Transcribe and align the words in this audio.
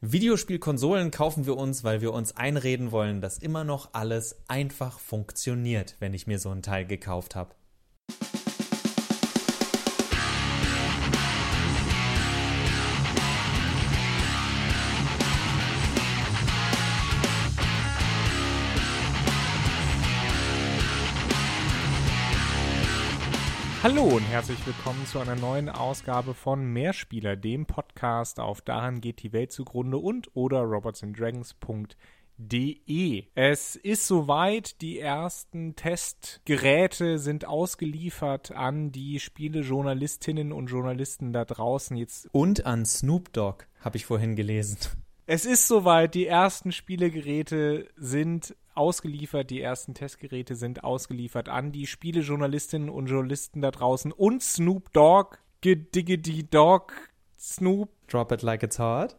Videospielkonsolen 0.00 1.10
kaufen 1.10 1.44
wir 1.44 1.56
uns, 1.56 1.82
weil 1.82 2.00
wir 2.00 2.12
uns 2.12 2.36
einreden 2.36 2.92
wollen, 2.92 3.20
dass 3.20 3.36
immer 3.38 3.64
noch 3.64 3.94
alles 3.94 4.36
einfach 4.46 5.00
funktioniert, 5.00 5.96
wenn 5.98 6.14
ich 6.14 6.28
mir 6.28 6.38
so 6.38 6.50
ein 6.50 6.62
Teil 6.62 6.86
gekauft 6.86 7.34
habe. 7.34 7.56
Hallo 23.80 24.02
und 24.02 24.22
herzlich 24.22 24.58
willkommen 24.66 25.06
zu 25.06 25.20
einer 25.20 25.36
neuen 25.36 25.68
Ausgabe 25.68 26.34
von 26.34 26.64
Mehrspieler, 26.64 27.36
dem 27.36 27.64
Podcast 27.64 28.40
auf 28.40 28.60
Daran 28.60 29.00
geht 29.00 29.22
die 29.22 29.32
Welt 29.32 29.52
zugrunde 29.52 29.98
und 29.98 30.34
oder 30.34 30.62
robotsanddragons.de. 30.62 33.24
Es 33.36 33.76
ist 33.76 34.08
soweit, 34.08 34.80
die 34.80 34.98
ersten 34.98 35.76
Testgeräte 35.76 37.20
sind 37.20 37.46
ausgeliefert 37.46 38.50
an 38.50 38.90
die 38.90 39.20
Spielejournalistinnen 39.20 40.52
und 40.52 40.66
Journalisten 40.66 41.32
da 41.32 41.44
draußen 41.44 41.96
jetzt. 41.96 42.28
Und 42.32 42.66
an 42.66 42.84
Snoop 42.84 43.32
Dogg, 43.32 43.66
habe 43.80 43.96
ich 43.96 44.06
vorhin 44.06 44.34
gelesen. 44.34 44.76
Es 45.26 45.44
ist 45.44 45.68
soweit, 45.68 46.14
die 46.14 46.26
ersten 46.26 46.72
Spielegeräte 46.72 47.86
sind 47.96 48.56
ausgeliefert, 48.78 49.50
die 49.50 49.60
ersten 49.60 49.92
Testgeräte 49.94 50.54
sind 50.54 50.84
ausgeliefert 50.84 51.48
an 51.48 51.72
die 51.72 51.86
Spielejournalistinnen 51.86 52.88
und 52.88 53.06
Journalisten 53.06 53.60
da 53.60 53.70
draußen 53.70 54.12
und 54.12 54.42
Snoop 54.42 54.92
Dogg, 54.92 55.38
Gediggedy 55.60 56.48
Dog, 56.48 56.92
Snoop. 57.38 57.90
Drop 58.06 58.32
it 58.32 58.42
like 58.42 58.62
it's 58.62 58.78
hard. 58.78 59.16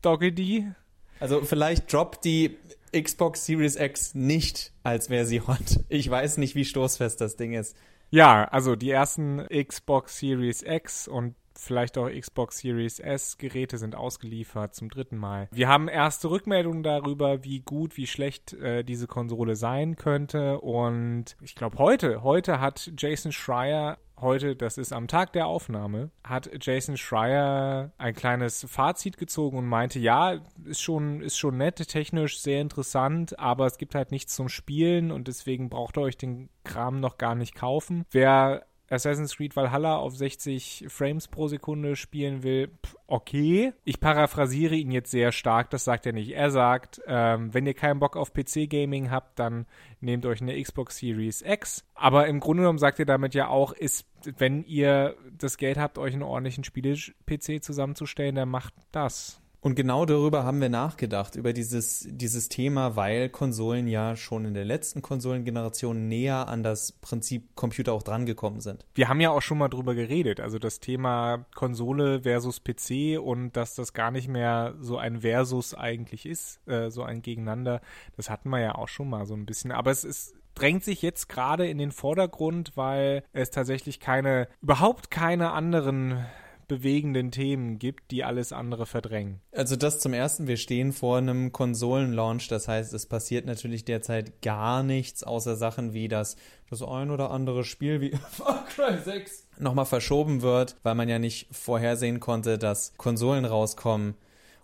Doggedy. 0.00 0.72
Also 1.20 1.42
vielleicht 1.42 1.92
droppt 1.92 2.24
die 2.24 2.56
Xbox 2.92 3.46
Series 3.46 3.76
X 3.76 4.14
nicht, 4.14 4.72
als 4.82 5.10
wäre 5.10 5.26
sie 5.26 5.40
hot. 5.40 5.80
Ich 5.88 6.08
weiß 6.10 6.38
nicht, 6.38 6.54
wie 6.54 6.64
stoßfest 6.64 7.20
das 7.20 7.36
Ding 7.36 7.52
ist. 7.52 7.76
Ja, 8.10 8.44
also 8.44 8.76
die 8.76 8.90
ersten 8.90 9.46
Xbox 9.48 10.18
Series 10.18 10.62
X 10.62 11.08
und 11.08 11.34
vielleicht 11.62 11.98
auch 11.98 12.08
Xbox 12.08 12.58
Series 12.58 12.98
S 12.98 13.38
Geräte 13.38 13.78
sind 13.78 13.94
ausgeliefert 13.94 14.74
zum 14.74 14.90
dritten 14.90 15.16
Mal. 15.16 15.48
Wir 15.52 15.68
haben 15.68 15.88
erste 15.88 16.30
Rückmeldungen 16.30 16.82
darüber, 16.82 17.44
wie 17.44 17.60
gut, 17.60 17.96
wie 17.96 18.06
schlecht 18.06 18.52
äh, 18.54 18.82
diese 18.84 19.06
Konsole 19.06 19.56
sein 19.56 19.96
könnte 19.96 20.60
und 20.60 21.36
ich 21.40 21.54
glaube 21.54 21.78
heute, 21.78 22.22
heute 22.22 22.60
hat 22.60 22.90
Jason 22.96 23.32
Schreier 23.32 23.98
heute, 24.22 24.56
das 24.56 24.78
ist 24.78 24.92
am 24.92 25.08
Tag 25.08 25.32
der 25.32 25.46
Aufnahme, 25.46 26.10
hat 26.24 26.50
Jason 26.60 26.96
Schreier 26.96 27.92
ein 27.98 28.14
kleines 28.14 28.64
Fazit 28.68 29.18
gezogen 29.18 29.58
und 29.58 29.66
meinte, 29.66 29.98
ja, 29.98 30.40
ist 30.64 30.80
schon, 30.80 31.20
ist 31.20 31.36
schon 31.36 31.58
nett, 31.58 31.86
technisch 31.88 32.40
sehr 32.40 32.60
interessant, 32.60 33.38
aber 33.38 33.66
es 33.66 33.76
gibt 33.76 33.94
halt 33.94 34.12
nichts 34.12 34.34
zum 34.34 34.48
Spielen 34.48 35.10
und 35.10 35.28
deswegen 35.28 35.68
braucht 35.68 35.98
ihr 35.98 36.02
euch 36.02 36.16
den 36.16 36.48
Kram 36.64 37.00
noch 37.00 37.18
gar 37.18 37.34
nicht 37.34 37.54
kaufen. 37.54 38.06
Wer 38.10 38.64
Assassin's 38.90 39.36
Creed 39.36 39.56
Valhalla 39.56 39.96
auf 39.96 40.16
60 40.16 40.86
Frames 40.88 41.28
pro 41.28 41.48
Sekunde 41.48 41.96
spielen 41.96 42.42
will, 42.42 42.70
okay. 43.06 43.72
Ich 43.84 44.00
paraphrasiere 44.00 44.74
ihn 44.74 44.90
jetzt 44.90 45.10
sehr 45.10 45.32
stark, 45.32 45.70
das 45.70 45.84
sagt 45.84 46.06
er 46.06 46.12
nicht. 46.12 46.30
Er 46.30 46.50
sagt, 46.50 47.00
ähm, 47.06 47.52
wenn 47.54 47.66
ihr 47.66 47.74
keinen 47.74 48.00
Bock 48.00 48.16
auf 48.16 48.32
PC-Gaming 48.32 49.10
habt, 49.10 49.38
dann 49.38 49.66
nehmt 50.00 50.26
euch 50.26 50.40
eine 50.40 50.60
Xbox 50.60 50.98
Series 50.98 51.42
X. 51.42 51.84
Aber 51.94 52.26
im 52.26 52.40
Grunde 52.40 52.62
genommen 52.62 52.78
sagt 52.78 52.98
er 52.98 53.06
damit 53.06 53.34
ja 53.34 53.48
auch, 53.48 53.72
ist, 53.72 54.06
wenn 54.38 54.64
ihr 54.64 55.16
das 55.36 55.56
Geld 55.56 55.78
habt, 55.78 55.98
euch 55.98 56.12
einen 56.12 56.22
ordentlichen 56.22 56.64
Spiele-PC 56.64 57.62
zusammenzustellen, 57.62 58.34
dann 58.34 58.48
macht 58.48 58.74
das. 58.92 59.41
Und 59.62 59.76
genau 59.76 60.04
darüber 60.04 60.42
haben 60.42 60.60
wir 60.60 60.68
nachgedacht, 60.68 61.36
über 61.36 61.52
dieses, 61.52 62.04
dieses 62.10 62.48
Thema, 62.48 62.96
weil 62.96 63.28
Konsolen 63.28 63.86
ja 63.86 64.16
schon 64.16 64.44
in 64.44 64.54
der 64.54 64.64
letzten 64.64 65.02
Konsolengeneration 65.02 66.08
näher 66.08 66.48
an 66.48 66.64
das 66.64 66.90
Prinzip 66.90 67.54
Computer 67.54 67.92
auch 67.92 68.02
drangekommen 68.02 68.60
sind. 68.60 68.84
Wir 68.96 69.08
haben 69.08 69.20
ja 69.20 69.30
auch 69.30 69.40
schon 69.40 69.58
mal 69.58 69.68
drüber 69.68 69.94
geredet, 69.94 70.40
also 70.40 70.58
das 70.58 70.80
Thema 70.80 71.46
Konsole 71.54 72.22
versus 72.22 72.64
PC 72.64 73.20
und 73.22 73.52
dass 73.52 73.76
das 73.76 73.92
gar 73.92 74.10
nicht 74.10 74.26
mehr 74.26 74.74
so 74.80 74.98
ein 74.98 75.20
Versus 75.20 75.74
eigentlich 75.74 76.26
ist, 76.26 76.60
äh, 76.66 76.90
so 76.90 77.04
ein 77.04 77.22
Gegeneinander, 77.22 77.82
das 78.16 78.30
hatten 78.30 78.50
wir 78.50 78.58
ja 78.58 78.74
auch 78.74 78.88
schon 78.88 79.08
mal 79.08 79.26
so 79.26 79.34
ein 79.34 79.46
bisschen. 79.46 79.70
Aber 79.70 79.92
es 79.92 80.02
ist 80.02 80.34
drängt 80.54 80.84
sich 80.84 81.00
jetzt 81.00 81.28
gerade 81.28 81.66
in 81.66 81.78
den 81.78 81.92
Vordergrund, 81.92 82.72
weil 82.74 83.24
es 83.32 83.50
tatsächlich 83.50 84.00
keine, 84.00 84.48
überhaupt 84.60 85.10
keine 85.10 85.52
anderen 85.52 86.26
bewegenden 86.72 87.30
Themen 87.30 87.78
gibt, 87.78 88.10
die 88.10 88.24
alles 88.24 88.50
andere 88.52 88.86
verdrängen. 88.86 89.42
Also 89.52 89.76
das 89.76 90.00
zum 90.00 90.14
Ersten, 90.14 90.46
wir 90.46 90.56
stehen 90.56 90.94
vor 90.94 91.18
einem 91.18 91.52
Konsolenlaunch, 91.52 92.48
das 92.48 92.66
heißt, 92.66 92.94
es 92.94 93.04
passiert 93.04 93.44
natürlich 93.44 93.84
derzeit 93.84 94.40
gar 94.40 94.82
nichts, 94.82 95.22
außer 95.22 95.56
Sachen 95.56 95.92
wie 95.92 96.08
das, 96.08 96.36
das 96.70 96.82
ein 96.82 97.10
oder 97.10 97.30
andere 97.30 97.62
Spiel 97.64 98.00
wie 98.00 98.16
Far 98.30 98.64
Cry 98.64 98.98
6 99.04 99.48
nochmal 99.58 99.84
verschoben 99.84 100.40
wird, 100.40 100.76
weil 100.82 100.94
man 100.94 101.10
ja 101.10 101.18
nicht 101.18 101.46
vorhersehen 101.54 102.20
konnte, 102.20 102.56
dass 102.56 102.94
Konsolen 102.96 103.44
rauskommen. 103.44 104.14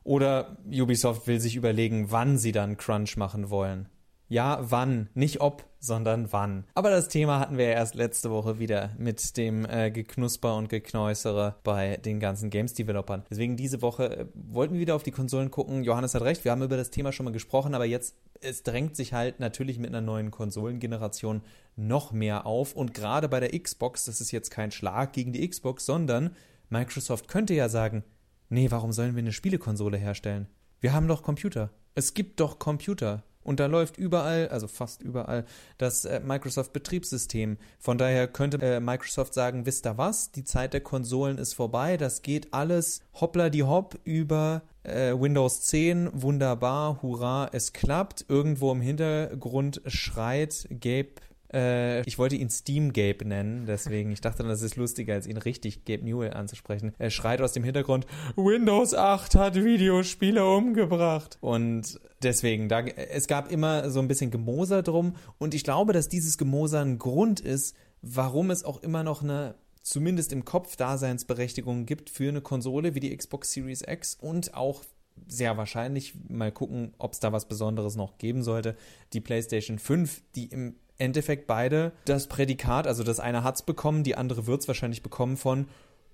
Oder 0.03 0.57
Ubisoft 0.67 1.27
will 1.27 1.39
sich 1.39 1.57
überlegen, 1.57 2.11
wann 2.11 2.39
sie 2.39 2.53
dann 2.53 2.79
Crunch 2.79 3.19
machen 3.19 3.51
wollen. 3.51 3.91
Ja, 4.29 4.59
wann, 4.61 5.09
nicht 5.15 5.41
ob, 5.41 5.65
sondern 5.81 6.33
wann. 6.33 6.65
Aber 6.75 6.91
das 6.91 7.09
Thema 7.09 7.41
hatten 7.41 7.57
wir 7.57 7.65
ja 7.65 7.73
erst 7.73 7.95
letzte 7.95 8.31
Woche 8.31 8.59
wieder 8.59 8.91
mit 8.99 9.37
dem 9.39 9.65
äh, 9.65 9.91
Geknusper 9.91 10.55
und 10.57 10.69
Geknäusere 10.69 11.57
bei 11.65 11.97
den 11.97 12.21
ganzen 12.21 12.51
Games-Developern. 12.51 13.25
Deswegen 13.31 13.57
diese 13.57 13.81
Woche 13.81 14.19
äh, 14.19 14.27
wollten 14.35 14.75
wir 14.75 14.81
wieder 14.81 14.97
auf 14.97 15.03
die 15.03 15.13
Konsolen 15.13 15.51
gucken. 15.51 15.83
Johannes 15.83 16.15
hat 16.15 16.23
recht, 16.23 16.45
wir 16.45 16.53
haben 16.53 16.63
über 16.63 16.77
das 16.77 16.91
Thema 16.91 17.13
schon 17.13 17.25
mal 17.25 17.33
gesprochen, 17.33 17.75
aber 17.75 17.87
jetzt, 17.87 18.17
es 18.41 18.63
drängt 18.63 18.97
sich 18.97 19.15
halt 19.15 19.41
natürlich 19.41 19.79
mit 19.79 19.89
einer 19.89 20.03
neuen 20.03 20.31
Konsolengeneration 20.31 21.41
noch 21.77 22.13
mehr 22.13 22.45
auf. 22.45 22.75
Und 22.75 22.93
gerade 22.93 23.31
bei 23.31 23.41
der 23.41 23.59
Xbox, 23.59 24.05
das 24.05 24.21
ist 24.21 24.31
jetzt 24.31 24.51
kein 24.51 24.73
Schlag 24.73 25.15
gegen 25.15 25.33
die 25.33 25.49
Xbox, 25.49 25.87
sondern 25.87 26.37
Microsoft 26.69 27.29
könnte 27.29 27.55
ja 27.55 27.71
sagen, 27.71 28.05
nee, 28.51 28.71
warum 28.71 28.93
sollen 28.93 29.15
wir 29.15 29.23
eine 29.23 29.33
Spielekonsole 29.33 29.97
herstellen? 29.97 30.49
Wir 30.81 30.93
haben 30.93 31.09
doch 31.09 31.23
Computer. 31.23 31.71
Es 31.95 32.15
gibt 32.15 32.41
doch 32.41 32.59
Computer. 32.59 33.25
Und 33.49 33.61
da 33.61 33.67
läuft 33.67 33.97
überall, 33.97 34.49
also 34.49 34.69
fast 34.69 35.03
überall, 35.03 35.47
das 35.79 36.05
äh, 36.05 36.21
Microsoft-Betriebssystem. 36.21 37.57
Von 37.79 37.97
daher 37.97 38.29
könnte 38.29 38.59
äh, 38.61 38.79
Microsoft 38.79 39.33
sagen, 39.33 39.65
wisst 39.65 39.87
ihr 39.87 39.97
was, 39.97 40.33
die 40.33 40.45
Zeit 40.45 40.75
der 40.75 40.83
Konsolen 40.83 41.39
ist 41.39 41.55
vorbei, 41.55 41.97
das 41.97 42.21
geht 42.21 42.53
alles 42.53 43.01
hoppla 43.15 43.49
die 43.49 43.63
hopp 43.63 43.99
über 44.05 44.61
äh, 44.83 45.15
Windows 45.19 45.63
10, 45.63 46.11
wunderbar, 46.13 47.01
hurra, 47.01 47.49
es 47.53 47.73
klappt. 47.73 48.27
Irgendwo 48.29 48.71
im 48.71 48.83
Hintergrund 48.83 49.81
schreit 49.87 50.69
Gabe 50.69 51.15
äh, 51.53 52.03
ich 52.03 52.19
wollte 52.19 52.37
ihn 52.37 52.51
Steam 52.51 52.93
Gabe 52.93 53.25
nennen, 53.25 53.67
deswegen, 53.67 54.11
ich 54.11 54.21
dachte, 54.21 54.43
das 54.43 54.63
ist 54.63 54.77
lustiger, 54.77 55.15
als 55.15 55.27
ihn 55.27 55.37
richtig 55.37 55.85
Gabe 55.85 56.05
Newell 56.05 56.35
anzusprechen. 56.35 56.93
Er 56.99 57.11
schreit 57.11 57.41
aus 57.41 57.53
dem 57.53 57.65
Hintergrund, 57.65 58.07
Windows 58.37 58.95
8 58.95 59.35
hat 59.35 59.55
Videospiele 59.55 60.45
umgebracht. 60.45 61.39
Und 61.41 62.01
deswegen, 62.23 62.69
da, 62.69 62.81
es 62.81 63.27
gab 63.27 63.51
immer 63.51 63.91
so 63.91 64.01
ein 64.01 64.09
bisschen 64.09 64.31
Gemoser 64.31 64.83
drum 64.83 65.17
und 65.39 65.55
ich 65.55 65.65
glaube, 65.65 65.93
dass 65.93 66.09
dieses 66.09 66.39
Gemoser 66.39 66.81
ein 66.81 66.99
Grund 66.99 67.41
ist, 67.41 67.75
warum 68.03 68.51
es 68.51 68.65
auch 68.65 68.83
immer 68.83 69.03
noch 69.03 69.23
eine 69.23 69.55
zumindest 69.83 70.33
im 70.33 70.45
Kopf 70.45 70.77
Daseinsberechtigung 70.77 71.87
gibt 71.87 72.11
für 72.11 72.29
eine 72.29 72.43
Konsole 72.43 72.95
wie 72.95 73.01
die 73.01 73.17
Xbox 73.17 73.53
Series 73.53 73.83
X 73.87 74.17
und 74.21 74.53
auch 74.55 74.85
sehr 75.27 75.57
wahrscheinlich, 75.57 76.15
mal 76.29 76.53
gucken, 76.53 76.93
ob 76.99 77.15
es 77.15 77.21
da 77.21 77.33
was 77.33 77.49
Besonderes 77.49 77.97
noch 77.97 78.19
geben 78.19 78.43
sollte, 78.43 78.77
die 79.13 79.21
PlayStation 79.21 79.79
5, 79.79 80.23
die 80.35 80.47
im 80.47 80.77
Endeffekt 80.99 81.47
beide 81.47 81.93
das 82.05 82.27
Prädikat, 82.27 82.87
also 82.87 83.05
das 83.05 83.21
eine 83.21 83.45
hat 83.45 83.57
es 83.57 83.63
bekommen, 83.63 84.05
die 84.05 84.17
andere 84.17 84.47
wird 84.47 84.63
es 84.63 84.69
wahrscheinlich 84.69 85.03
bekommen 85.03 85.37
von 85.37 85.67